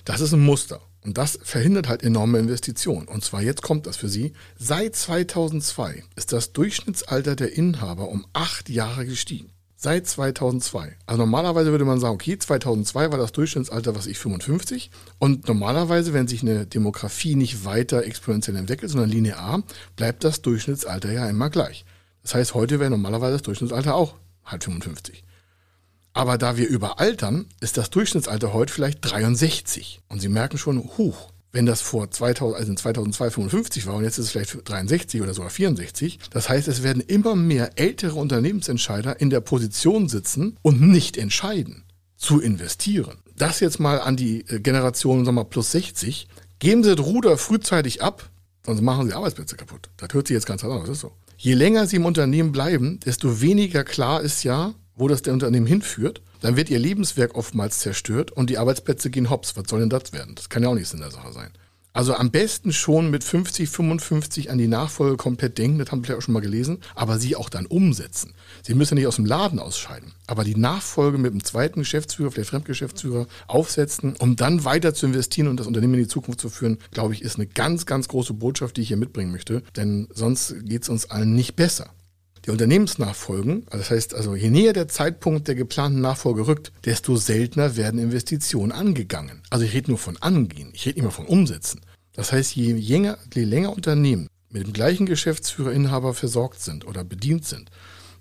Das 0.05 0.21
ist 0.21 0.33
ein 0.33 0.43
Muster. 0.43 0.81
Und 1.09 1.17
das 1.17 1.39
verhindert 1.41 1.89
halt 1.89 2.03
enorme 2.03 2.37
Investitionen. 2.37 3.07
Und 3.07 3.23
zwar 3.23 3.41
jetzt 3.41 3.63
kommt 3.63 3.87
das 3.87 3.97
für 3.97 4.07
Sie. 4.07 4.33
Seit 4.59 4.95
2002 4.95 6.03
ist 6.15 6.33
das 6.33 6.53
Durchschnittsalter 6.53 7.35
der 7.35 7.51
Inhaber 7.51 8.09
um 8.09 8.27
acht 8.33 8.69
Jahre 8.69 9.07
gestiegen. 9.07 9.49
Seit 9.75 10.05
2002. 10.05 10.95
Also 11.07 11.17
normalerweise 11.17 11.71
würde 11.71 11.83
man 11.83 11.99
sagen, 11.99 12.13
okay, 12.13 12.37
2002 12.37 13.11
war 13.11 13.17
das 13.17 13.31
Durchschnittsalter, 13.31 13.95
was 13.95 14.05
ich 14.05 14.19
55. 14.19 14.91
Und 15.17 15.47
normalerweise, 15.47 16.13
wenn 16.13 16.27
sich 16.27 16.43
eine 16.43 16.67
Demografie 16.67 17.33
nicht 17.33 17.65
weiter 17.65 18.03
exponentiell 18.03 18.55
entwickelt, 18.57 18.91
sondern 18.91 19.09
linear, 19.09 19.63
bleibt 19.95 20.23
das 20.23 20.43
Durchschnittsalter 20.43 21.11
ja 21.11 21.27
immer 21.27 21.49
gleich. 21.49 21.85
Das 22.21 22.35
heißt, 22.35 22.53
heute 22.53 22.79
wäre 22.79 22.91
normalerweise 22.91 23.33
das 23.33 23.41
Durchschnittsalter 23.41 23.95
auch 23.95 24.13
halt 24.45 24.63
55. 24.63 25.23
Aber 26.13 26.37
da 26.37 26.57
wir 26.57 26.67
überaltern, 26.67 27.45
ist 27.61 27.77
das 27.77 27.89
Durchschnittsalter 27.89 28.53
heute 28.53 28.73
vielleicht 28.73 28.99
63. 29.01 30.01
Und 30.09 30.21
Sie 30.21 30.29
merken 30.29 30.57
schon, 30.57 30.89
huch, 30.97 31.31
wenn 31.51 31.65
das 31.65 31.81
vor 31.81 32.09
2000, 32.11 32.59
also 32.59 32.71
in 32.71 32.77
2002 32.77 33.31
55 33.31 33.85
war 33.87 33.95
und 33.95 34.03
jetzt 34.03 34.17
ist 34.17 34.25
es 34.25 34.31
vielleicht 34.31 34.69
63 34.69 35.21
oder 35.21 35.33
sogar 35.33 35.49
64. 35.49 36.19
Das 36.29 36.49
heißt, 36.49 36.67
es 36.67 36.83
werden 36.83 37.01
immer 37.01 37.35
mehr 37.35 37.71
ältere 37.79 38.15
Unternehmensentscheider 38.15 39.19
in 39.19 39.29
der 39.29 39.41
Position 39.41 40.09
sitzen 40.09 40.57
und 40.61 40.81
nicht 40.81 41.17
entscheiden, 41.17 41.83
zu 42.17 42.39
investieren. 42.39 43.17
Das 43.35 43.61
jetzt 43.61 43.79
mal 43.79 43.99
an 43.99 44.15
die 44.15 44.41
äh, 44.49 44.59
Generation, 44.59 45.25
sagen 45.25 45.37
wir 45.37 45.43
mal, 45.43 45.49
plus 45.49 45.71
60. 45.71 46.27
Geben 46.59 46.83
Sie 46.83 46.95
das 46.95 47.05
Ruder 47.05 47.37
frühzeitig 47.37 48.01
ab, 48.01 48.29
sonst 48.65 48.81
machen 48.81 49.07
Sie 49.07 49.13
Arbeitsplätze 49.13 49.55
kaputt. 49.55 49.89
Das 49.97 50.13
hört 50.13 50.27
sich 50.27 50.35
jetzt 50.35 50.45
ganz 50.45 50.63
anders, 50.63 50.81
das 50.81 50.89
ist 50.89 50.99
so. 51.01 51.13
Je 51.37 51.53
länger 51.53 51.87
Sie 51.87 51.95
im 51.95 52.05
Unternehmen 52.05 52.51
bleiben, 52.51 52.99
desto 52.99 53.39
weniger 53.39 53.85
klar 53.85 54.21
ist 54.21 54.43
ja, 54.43 54.73
wo 54.99 55.07
das 55.07 55.21
der 55.21 55.33
Unternehmen 55.33 55.65
hinführt. 55.65 56.21
Dann 56.41 56.55
wird 56.55 56.69
Ihr 56.69 56.79
Lebenswerk 56.79 57.35
oftmals 57.35 57.79
zerstört 57.79 58.31
und 58.31 58.49
die 58.49 58.57
Arbeitsplätze 58.57 59.09
gehen 59.09 59.29
hops. 59.29 59.55
Was 59.55 59.69
soll 59.69 59.79
denn 59.79 59.89
das 59.89 60.13
werden? 60.13 60.35
Das 60.35 60.49
kann 60.49 60.61
ja 60.61 60.69
auch 60.69 60.75
nichts 60.75 60.93
in 60.93 60.99
der 60.99 61.11
Sache 61.11 61.33
sein. 61.33 61.51
Also 61.91 62.13
am 62.13 62.29
besten 62.29 62.71
schon 62.71 63.09
mit 63.09 63.23
50, 63.23 63.67
55 63.67 64.51
an 64.51 64.59
die 64.59 64.67
Nachfolge 64.67 65.17
komplett 65.17 65.57
denken, 65.57 65.79
das 65.79 65.91
haben 65.91 65.99
wir 65.99 66.05
vielleicht 66.05 66.19
auch 66.19 66.25
schon 66.25 66.35
mal 66.35 66.39
gelesen, 66.39 66.79
aber 66.93 67.17
sie 67.17 67.35
auch 67.35 67.49
dann 67.49 67.65
umsetzen. 67.65 68.35
Sie 68.61 68.75
müssen 68.75 68.93
nicht 68.95 69.07
aus 69.07 69.15
dem 69.15 69.25
Laden 69.25 69.57
ausscheiden, 69.57 70.13
aber 70.27 70.43
die 70.43 70.55
Nachfolge 70.55 71.17
mit 71.17 71.33
dem 71.33 71.43
zweiten 71.43 71.79
Geschäftsführer, 71.79 72.29
vielleicht 72.29 72.51
Fremdgeschäftsführer 72.51 73.27
aufsetzen, 73.47 74.15
um 74.19 74.35
dann 74.35 74.65
weiter 74.65 74.93
zu 74.93 75.07
investieren 75.07 75.47
und 75.47 75.59
das 75.59 75.65
Unternehmen 75.65 75.95
in 75.95 76.01
die 76.01 76.07
Zukunft 76.07 76.39
zu 76.39 76.49
führen, 76.49 76.77
glaube 76.91 77.15
ich, 77.15 77.23
ist 77.23 77.37
eine 77.37 77.47
ganz, 77.47 77.87
ganz 77.87 78.07
große 78.07 78.33
Botschaft, 78.33 78.77
die 78.77 78.81
ich 78.81 78.89
hier 78.89 78.97
mitbringen 78.97 79.31
möchte, 79.31 79.63
denn 79.75 80.07
sonst 80.13 80.55
geht 80.65 80.83
es 80.83 80.89
uns 80.89 81.09
allen 81.09 81.33
nicht 81.33 81.55
besser. 81.55 81.89
Die 82.49 82.53
Unternehmensnachfolgen, 82.53 83.67
also 83.67 83.77
das 83.77 83.91
heißt 83.91 84.15
also, 84.15 84.33
je 84.33 84.49
näher 84.49 84.73
der 84.73 84.87
Zeitpunkt 84.87 85.47
der 85.47 85.53
geplanten 85.53 86.01
Nachfolge 86.01 86.47
rückt, 86.47 86.71
desto 86.83 87.15
seltener 87.15 87.75
werden 87.75 87.99
Investitionen 87.99 88.71
angegangen. 88.71 89.43
Also 89.51 89.65
ich 89.65 89.73
rede 89.75 89.91
nur 89.91 89.99
von 89.99 90.17
angehen, 90.17 90.71
ich 90.73 90.87
rede 90.87 90.95
nicht 90.95 91.03
mehr 91.03 91.11
von 91.11 91.27
umsetzen. 91.27 91.81
Das 92.13 92.31
heißt, 92.31 92.55
je 92.55 92.73
länger, 92.73 93.19
je 93.31 93.43
länger 93.43 93.71
Unternehmen 93.71 94.29
mit 94.49 94.63
dem 94.63 94.73
gleichen 94.73 95.05
Geschäftsführer, 95.05 95.73
Inhaber 95.73 96.15
versorgt 96.15 96.59
sind 96.59 96.87
oder 96.87 97.03
bedient 97.03 97.45
sind, 97.45 97.69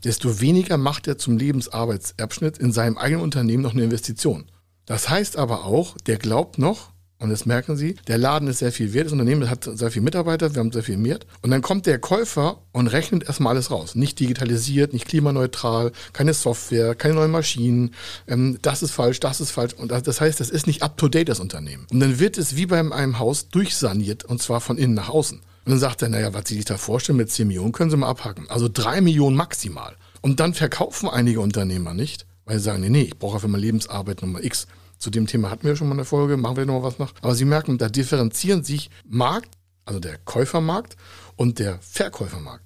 desto 0.05 0.43
weniger 0.43 0.77
macht 0.77 1.09
er 1.09 1.17
zum 1.17 1.39
Lebensarbeitserbschnitt 1.39 2.59
in 2.59 2.71
seinem 2.71 2.99
eigenen 2.99 3.23
Unternehmen 3.23 3.63
noch 3.63 3.73
eine 3.73 3.85
Investition. 3.85 4.51
Das 4.85 5.09
heißt 5.09 5.39
aber 5.39 5.65
auch, 5.65 5.97
der 6.07 6.19
glaubt 6.19 6.59
noch, 6.59 6.93
und 7.21 7.31
das 7.31 7.47
merken 7.47 7.77
Sie, 7.77 7.97
der 8.07 8.17
Laden 8.17 8.47
ist 8.47 8.59
sehr 8.59 8.71
viel 8.71 8.93
wert, 8.93 9.07
das 9.07 9.13
Unternehmen 9.13 9.51
hat 9.51 9.65
sehr 9.65 9.91
viele 9.91 10.05
Mitarbeiter, 10.05 10.55
wir 10.55 10.61
haben 10.61 10.71
sehr 10.71 10.85
viel 10.85 11.03
Wert. 11.03 11.27
Und 11.43 11.51
dann 11.51 11.63
kommt 11.63 11.87
der 11.87 11.99
Käufer 11.99 12.61
und 12.71 12.87
rechnet 12.87 13.25
erstmal 13.25 13.55
alles 13.55 13.73
raus. 13.73 13.97
Nicht 13.97 14.21
digitalisiert, 14.21 14.93
nicht 14.93 15.07
klimaneutral, 15.07 15.91
keine 16.13 16.33
Software, 16.33 16.95
keine 16.95 17.15
neuen 17.15 17.33
Maschinen. 17.33 17.95
Ähm, 18.29 18.59
das 18.63 18.85
ist 18.85 18.93
falsch, 18.93 19.19
das 19.19 19.41
ist 19.41 19.51
falsch. 19.51 19.75
Und 19.75 19.91
das 19.91 20.21
heißt, 20.21 20.39
das 20.39 20.49
ist 20.49 20.69
nicht 20.69 20.83
up-to-date, 20.85 21.29
das 21.29 21.41
Unternehmen. 21.41 21.87
Und 21.91 21.99
dann 21.99 22.21
wird 22.21 22.39
es 22.39 22.55
wie 22.55 22.67
bei 22.67 22.79
einem 22.79 23.19
Haus 23.19 23.49
durchsaniert, 23.49 24.25
und 24.25 24.41
zwar 24.41 24.61
von 24.61 24.79
innen 24.79 24.95
nach 24.95 25.09
außen. 25.09 25.39
Und 25.39 25.73
dann 25.73 25.81
sagt 25.81 26.03
er, 26.03 26.09
naja, 26.09 26.33
was 26.35 26.45
Sie 26.47 26.55
sich 26.55 26.67
da 26.67 26.77
vorstellen, 26.77 27.19
mit 27.19 27.33
10 27.33 27.49
Millionen 27.49 27.73
können 27.73 27.91
Sie 27.91 27.97
mal 27.97 28.09
abhacken. 28.09 28.49
Also 28.49 28.69
3 28.73 29.01
Millionen 29.01 29.37
maximal. 29.37 29.97
Und 30.21 30.39
dann 30.39 30.55
verkaufen 30.55 31.09
einige 31.09 31.41
Unternehmer 31.41 31.95
nicht, 31.95 32.27
weil 32.45 32.59
sie 32.59 32.65
sagen, 32.65 32.81
nee, 32.81 32.91
nee, 32.91 33.03
ich 33.03 33.19
brauche 33.19 33.41
für 33.41 33.49
meine 33.49 33.63
Lebensarbeit 33.63 34.23
Nummer 34.23 34.43
X. 34.43 34.67
Zu 34.99 35.11
dem 35.11 35.27
Thema 35.27 35.51
hatten 35.51 35.67
wir 35.67 35.77
schon 35.77 35.89
mal 35.89 35.95
eine 35.95 36.05
Folge, 36.05 36.37
machen 36.37 36.57
wir 36.57 36.67
noch 36.67 36.83
was 36.83 36.99
nach. 36.99 37.13
Aber 37.23 37.35
Sie 37.35 37.45
merken, 37.45 37.79
da 37.79 37.89
differenzieren 37.89 38.65
sich 38.65 38.91
Markt, 39.05 39.51
also 39.85 40.01
der 40.01 40.19
Käufermarkt 40.19 40.97
und 41.37 41.59
der 41.59 41.79
Verkäufermarkt. 41.81 42.65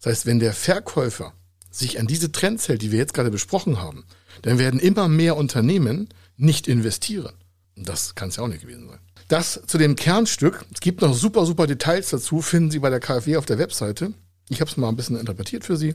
Das 0.00 0.12
heißt, 0.12 0.26
wenn 0.26 0.38
der 0.38 0.52
Verkäufer 0.52 1.32
sich 1.70 1.98
an 1.98 2.06
diese 2.06 2.30
Trends 2.30 2.68
hält, 2.68 2.82
die 2.82 2.92
wir 2.92 2.98
jetzt 2.98 3.14
gerade 3.14 3.30
besprochen 3.30 3.80
haben, 3.80 4.04
dann 4.42 4.58
werden 4.58 4.78
immer 4.78 5.08
mehr 5.08 5.36
Unternehmen 5.36 6.08
nicht 6.36 6.68
investieren. 6.68 7.32
Und 7.76 7.88
das 7.88 8.14
kann 8.14 8.28
es 8.28 8.36
ja 8.36 8.42
auch 8.42 8.48
nicht 8.48 8.62
gewesen 8.62 8.88
sein. 8.88 8.98
Das 9.28 9.62
zu 9.66 9.78
dem 9.78 9.96
Kernstück. 9.96 10.64
Es 10.72 10.80
gibt 10.80 11.00
noch 11.00 11.14
super, 11.14 11.46
super 11.46 11.66
Details 11.66 12.10
dazu, 12.10 12.42
finden 12.42 12.70
Sie 12.70 12.78
bei 12.78 12.90
der 12.90 13.00
KfW 13.00 13.36
auf 13.36 13.46
der 13.46 13.58
Webseite. 13.58 14.12
Ich 14.48 14.60
habe 14.60 14.70
es 14.70 14.76
mal 14.76 14.88
ein 14.88 14.96
bisschen 14.96 15.18
interpretiert 15.18 15.64
für 15.64 15.76
Sie. 15.76 15.94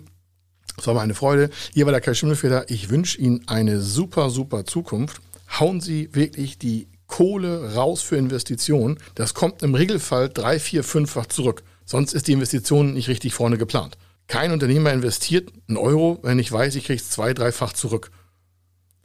Es 0.77 0.87
war 0.87 0.95
mir 0.95 1.01
eine 1.01 1.15
Freude. 1.15 1.49
Hier 1.73 1.85
war 1.85 1.91
der 1.91 2.01
Kai 2.01 2.13
Schimmelfeder. 2.13 2.69
Ich 2.69 2.89
wünsche 2.89 3.17
Ihnen 3.19 3.47
eine 3.47 3.79
super, 3.79 4.29
super 4.29 4.65
Zukunft 4.65 5.21
hauen 5.47 5.81
Sie 5.81 6.13
wirklich 6.13 6.57
die 6.57 6.87
Kohle 7.07 7.73
raus 7.73 8.01
für 8.01 8.17
Investitionen. 8.17 8.99
Das 9.15 9.33
kommt 9.33 9.63
im 9.63 9.75
Regelfall 9.75 10.29
drei, 10.29 10.59
vier, 10.59 10.83
fünffach 10.83 11.25
zurück. 11.27 11.63
Sonst 11.85 12.13
ist 12.13 12.27
die 12.27 12.33
Investition 12.33 12.93
nicht 12.93 13.07
richtig 13.07 13.33
vorne 13.33 13.57
geplant. 13.57 13.97
Kein 14.27 14.51
Unternehmer 14.51 14.91
investiert 14.91 15.51
einen 15.67 15.77
Euro, 15.77 16.19
wenn 16.21 16.37
ich 16.37 16.51
weiß, 16.51 16.75
ich 16.75 16.85
kriege 16.85 17.01
es 17.01 17.09
zwei, 17.09 17.33
dreifach 17.33 17.71
zurück. 17.71 18.11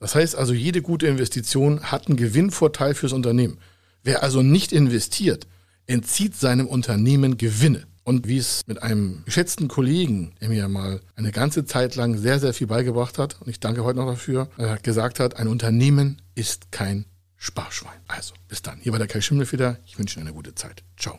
Das 0.00 0.16
heißt 0.16 0.34
also, 0.34 0.52
jede 0.52 0.82
gute 0.82 1.06
Investition 1.06 1.84
hat 1.92 2.08
einen 2.08 2.16
Gewinnvorteil 2.16 2.94
fürs 2.94 3.12
Unternehmen. 3.12 3.60
Wer 4.02 4.24
also 4.24 4.42
nicht 4.42 4.72
investiert, 4.72 5.46
entzieht 5.86 6.34
seinem 6.34 6.66
Unternehmen 6.66 7.38
Gewinne. 7.38 7.86
Und 8.04 8.26
wie 8.26 8.38
es 8.38 8.62
mit 8.66 8.82
einem 8.82 9.22
geschätzten 9.24 9.68
Kollegen, 9.68 10.34
der 10.40 10.48
mir 10.48 10.68
mal 10.68 11.00
eine 11.14 11.30
ganze 11.30 11.64
Zeit 11.64 11.94
lang 11.94 12.16
sehr, 12.18 12.40
sehr 12.40 12.52
viel 12.52 12.66
beigebracht 12.66 13.18
hat, 13.18 13.40
und 13.40 13.48
ich 13.48 13.60
danke 13.60 13.84
heute 13.84 14.00
noch 14.00 14.06
dafür, 14.06 14.48
äh, 14.58 14.76
gesagt 14.82 15.20
hat, 15.20 15.36
ein 15.36 15.46
Unternehmen 15.46 16.20
ist 16.34 16.72
kein 16.72 17.04
Sparschwein. 17.36 18.00
Also, 18.08 18.34
bis 18.48 18.62
dann. 18.62 18.78
Hier 18.80 18.92
war 18.92 18.98
der 18.98 19.08
Kai 19.08 19.20
Schimmelfeder. 19.20 19.78
Ich 19.86 19.98
wünsche 19.98 20.18
Ihnen 20.18 20.28
eine 20.28 20.34
gute 20.34 20.54
Zeit. 20.54 20.82
Ciao. 20.96 21.18